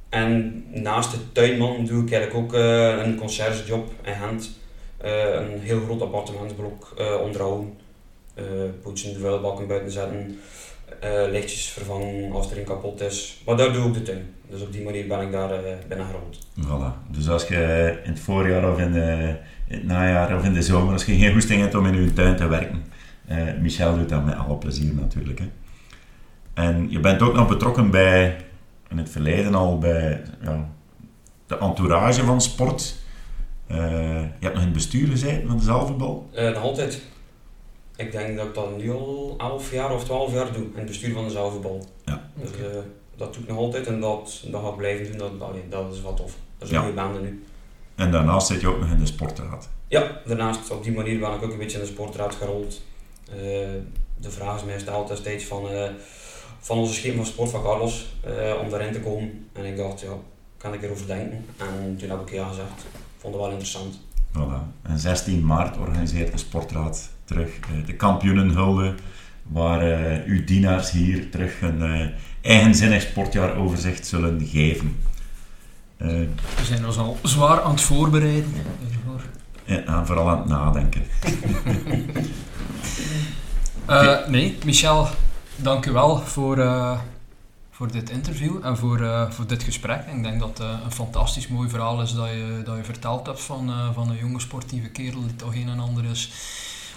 En 0.08 0.64
naast 0.68 1.10
de 1.10 1.32
tuinman 1.32 1.86
doe 1.86 2.04
ik 2.04 2.12
eigenlijk 2.12 2.44
ook 2.44 2.54
uh, 2.54 3.04
een 3.04 3.16
conciërgejob 3.16 3.90
in 4.04 4.14
Gent. 4.14 4.58
Uh, 5.04 5.10
een 5.34 5.60
heel 5.60 5.80
groot 5.80 6.02
appartementsblok 6.02 6.94
uh, 6.98 7.20
onderhouden. 7.22 7.74
poetsen, 8.82 9.12
de 9.12 9.18
vuilbakken 9.18 9.66
buiten 9.66 9.90
zetten. 9.90 10.38
lichtjes 11.30 11.68
vervangen 11.68 12.32
als 12.32 12.50
er 12.50 12.58
een 12.58 12.64
kapot 12.64 13.00
is. 13.00 13.42
Maar 13.46 13.56
daar 13.56 13.72
doe 13.72 13.86
ik 13.86 13.94
de 13.94 14.02
tuin. 14.02 14.34
Dus 14.50 14.62
op 14.62 14.72
die 14.72 14.82
manier 14.82 15.06
ben 15.06 15.20
ik 15.20 15.32
daar 15.32 15.60
binnen 15.88 16.06
gerold. 16.06 16.46
Voilà. 16.60 17.10
Dus 17.10 17.28
als 17.28 17.48
je 17.48 17.98
in 18.04 18.10
het 18.10 18.20
voorjaar 18.20 18.72
of 18.72 18.78
in, 18.78 18.92
de, 18.92 19.36
in, 19.68 19.76
het 19.76 19.84
najaar 19.84 20.36
of 20.36 20.44
in 20.44 20.52
de 20.52 20.62
zomer, 20.62 20.92
als 20.92 21.04
je 21.04 21.16
geen 21.16 21.32
goesting 21.32 21.60
hebt 21.60 21.74
om 21.74 21.86
in 21.86 22.02
je 22.02 22.12
tuin 22.12 22.36
te 22.36 22.46
werken, 22.46 22.84
Michel 23.60 23.96
doet 23.96 24.08
dat 24.08 24.24
met 24.24 24.36
alle 24.36 24.56
plezier 24.56 24.94
natuurlijk. 24.94 25.38
Hè. 25.38 25.48
En 26.54 26.90
je 26.90 27.00
bent 27.00 27.22
ook 27.22 27.34
nog 27.34 27.48
betrokken 27.48 27.90
bij 27.90 28.36
in 28.88 28.98
het 28.98 29.10
verleden 29.10 29.54
al 29.54 29.78
bij 29.78 30.22
ja, 30.42 30.68
de 31.46 31.58
entourage 31.58 32.24
van 32.24 32.40
sport. 32.40 32.94
Uh, 33.70 33.78
je 34.20 34.40
hebt 34.40 34.54
nog 34.54 34.62
in 34.62 34.68
het 34.68 34.72
bestuur 34.72 35.08
gezeten 35.08 35.48
van 35.48 35.56
de 35.56 35.62
zaalvoetbal? 35.62 36.28
Uh, 36.34 36.54
nog 36.54 36.62
altijd. 36.62 37.02
Ik 37.96 38.12
denk 38.12 38.36
dat 38.36 38.46
ik 38.46 38.54
dat 38.54 38.76
nu 38.76 38.90
al 38.90 39.34
11 39.38 39.72
jaar 39.72 39.92
of 39.92 40.04
12 40.04 40.32
jaar 40.32 40.52
doe, 40.52 40.62
in 40.62 40.72
het 40.74 40.86
bestuur 40.86 41.14
van 41.14 41.24
de 41.24 41.30
zaalvoetbal. 41.30 41.86
Ja. 42.04 42.30
Dus 42.34 42.50
uh, 42.50 42.66
dat 43.16 43.32
doe 43.34 43.42
ik 43.42 43.48
nog 43.48 43.58
altijd 43.58 43.86
en 43.86 44.00
dat, 44.00 44.44
dat 44.50 44.62
ga 44.62 44.68
ik 44.68 44.76
blijven 44.76 45.06
doen. 45.06 45.18
Dat, 45.38 45.48
allee, 45.48 45.68
dat 45.68 45.94
is 45.94 46.02
wat 46.02 46.16
tof. 46.16 46.36
Dat 46.58 46.68
is 46.68 46.74
een 46.74 46.80
ja. 46.80 46.80
goede 46.80 46.96
baan 46.96 47.22
nu. 47.22 47.44
En 47.96 48.10
daarnaast 48.10 48.46
zit 48.46 48.60
je 48.60 48.68
ook 48.68 48.80
nog 48.80 48.90
in 48.90 48.98
de 48.98 49.06
sportraad? 49.06 49.68
Ja, 49.88 50.20
daarnaast 50.26 50.70
op 50.70 50.82
die 50.82 50.92
manier 50.92 51.18
ben 51.18 51.32
ik 51.32 51.42
ook 51.42 51.52
een 51.52 51.58
beetje 51.58 51.78
in 51.78 51.84
de 51.84 51.90
sportraad 51.90 52.34
gerold. 52.34 52.82
de 54.16 54.30
vraag 54.30 54.56
is 54.56 54.64
mij 54.64 54.94
altijd 54.94 55.18
steeds 55.18 55.44
van 55.44 55.68
van 56.66 56.78
onze 56.78 56.94
schema 56.94 57.16
van 57.16 57.26
Sport 57.26 57.50
van 57.50 57.62
Carlos 57.62 58.06
uh, 58.26 58.60
om 58.62 58.70
daarin 58.70 58.92
te 58.92 59.00
komen. 59.00 59.48
En 59.52 59.64
ik 59.64 59.76
dacht, 59.76 60.00
ja, 60.00 60.12
kan 60.56 60.74
ik 60.74 60.82
erover 60.82 61.06
denken? 61.06 61.44
En 61.56 61.96
toen 61.96 62.10
heb 62.10 62.20
ik 62.20 62.30
ja 62.30 62.48
gezegd. 62.48 62.86
Vond 63.16 63.34
het 63.34 63.42
wel 63.42 63.50
interessant. 63.50 64.00
Voilà. 64.32 64.82
En 64.82 64.98
16 64.98 65.46
maart 65.46 65.76
organiseert 65.76 66.32
de 66.32 66.38
Sportraad 66.38 67.08
terug 67.24 67.48
uh, 67.48 67.86
de 67.86 67.94
kampioenenhulde, 67.94 68.94
waar 69.42 69.86
uh, 69.86 70.24
uw 70.26 70.44
dienaars 70.44 70.90
hier 70.90 71.30
terug 71.30 71.60
een 71.60 72.12
eigenzinnig 72.40 73.02
sportjaaroverzicht 73.02 74.06
zullen 74.06 74.46
geven. 74.46 74.96
We 75.96 76.64
zijn 76.64 76.86
ons 76.86 76.98
al 76.98 77.18
zwaar 77.22 77.62
aan 77.62 77.70
het 77.70 77.80
voorbereiden. 77.80 78.52
Ja, 79.64 80.06
vooral 80.06 80.30
aan 80.30 80.38
het 80.38 80.48
nadenken. 80.48 81.02
nee, 84.30 84.58
Michel, 84.64 85.08
dank 85.56 85.86
u 85.86 85.92
wel 85.92 86.18
voor, 86.18 86.58
uh, 86.58 86.98
voor 87.70 87.92
dit 87.92 88.10
interview 88.10 88.64
en 88.64 88.76
voor, 88.76 89.00
uh, 89.00 89.30
voor 89.30 89.46
dit 89.46 89.62
gesprek. 89.62 90.04
Ik 90.14 90.22
denk 90.22 90.40
dat 90.40 90.58
het 90.58 90.68
een 90.84 90.92
fantastisch 90.92 91.48
mooi 91.48 91.68
verhaal 91.68 92.02
is 92.02 92.14
dat 92.14 92.28
je, 92.28 92.62
dat 92.64 92.76
je 92.76 92.84
verteld 92.84 93.26
hebt 93.26 93.42
van, 93.42 93.70
van 93.94 94.10
een 94.10 94.16
jonge 94.16 94.40
sportieve 94.40 94.88
kerel 94.88 95.20
die 95.20 95.36
toch 95.36 95.54
een 95.54 95.68
en 95.68 95.80
ander 95.80 96.04
is 96.04 96.30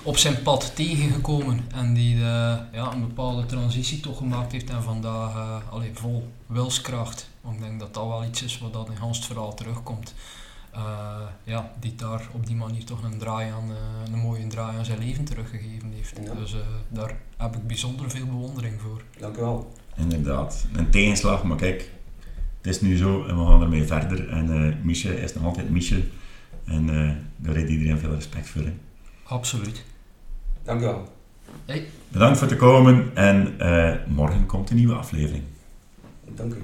op 0.03 0.17
zijn 0.17 0.41
pad 0.41 0.71
tegengekomen 0.75 1.65
en 1.75 1.93
die 1.93 2.15
de, 2.15 2.57
ja, 2.71 2.91
een 2.91 3.07
bepaalde 3.07 3.45
transitie 3.45 3.99
toch 3.99 4.17
gemaakt 4.17 4.51
heeft 4.51 4.69
en 4.69 4.83
vandaag 4.83 5.61
allee, 5.69 5.91
vol 5.93 6.31
wilskracht. 6.45 7.28
Want 7.41 7.55
ik 7.55 7.61
denk 7.61 7.79
dat 7.79 7.93
dat 7.93 8.07
wel 8.07 8.25
iets 8.25 8.43
is 8.43 8.59
wat 8.59 8.73
dat 8.73 8.89
in 8.89 8.95
Hans 8.95 9.25
verhaal 9.25 9.53
terugkomt. 9.53 10.13
Uh, 10.75 11.21
ja, 11.43 11.71
die 11.79 11.95
daar 11.95 12.27
op 12.31 12.45
die 12.45 12.55
manier 12.55 12.85
toch 12.85 13.03
een, 13.03 13.17
draai 13.17 13.51
aan, 13.51 13.69
uh, 13.69 14.13
een 14.13 14.19
mooie 14.19 14.47
draai 14.47 14.77
aan 14.77 14.85
zijn 14.85 14.99
leven 14.99 15.23
teruggegeven 15.23 15.91
heeft. 15.91 16.15
Dus 16.35 16.53
uh, 16.53 16.59
daar 16.87 17.17
heb 17.37 17.55
ik 17.55 17.67
bijzonder 17.67 18.09
veel 18.09 18.25
bewondering 18.25 18.81
voor. 18.81 19.01
Dank 19.19 19.37
u 19.37 19.39
wel. 19.39 19.71
Inderdaad, 19.95 20.65
een 20.73 20.89
tegenslag, 20.89 21.43
maar 21.43 21.57
kijk, 21.57 21.91
het 22.57 22.67
is 22.67 22.81
nu 22.81 22.97
zo 22.97 23.25
en 23.25 23.39
we 23.39 23.45
gaan 23.45 23.61
ermee 23.61 23.83
verder. 23.83 24.29
En 24.29 24.79
Michel 24.83 25.11
is 25.11 25.33
nog 25.33 25.43
altijd 25.43 25.69
Michel 25.69 26.01
en 26.65 26.85
daar 27.35 27.55
heeft 27.55 27.69
iedereen 27.69 27.99
veel 27.99 28.13
respect 28.13 28.49
voor. 28.49 28.61
Hè. 28.61 28.73
Absoluut. 29.23 29.85
Dank 30.63 30.81
u 30.81 30.83
wel. 30.83 31.13
Hey. 31.65 31.87
Bedankt 32.07 32.37
voor 32.37 32.47
te 32.47 32.55
komen 32.55 33.15
en 33.15 33.55
morgen 34.07 34.45
komt 34.45 34.69
een 34.69 34.75
nieuwe 34.75 34.95
aflevering. 34.95 35.43
Dank 36.35 36.53
u. 36.53 36.61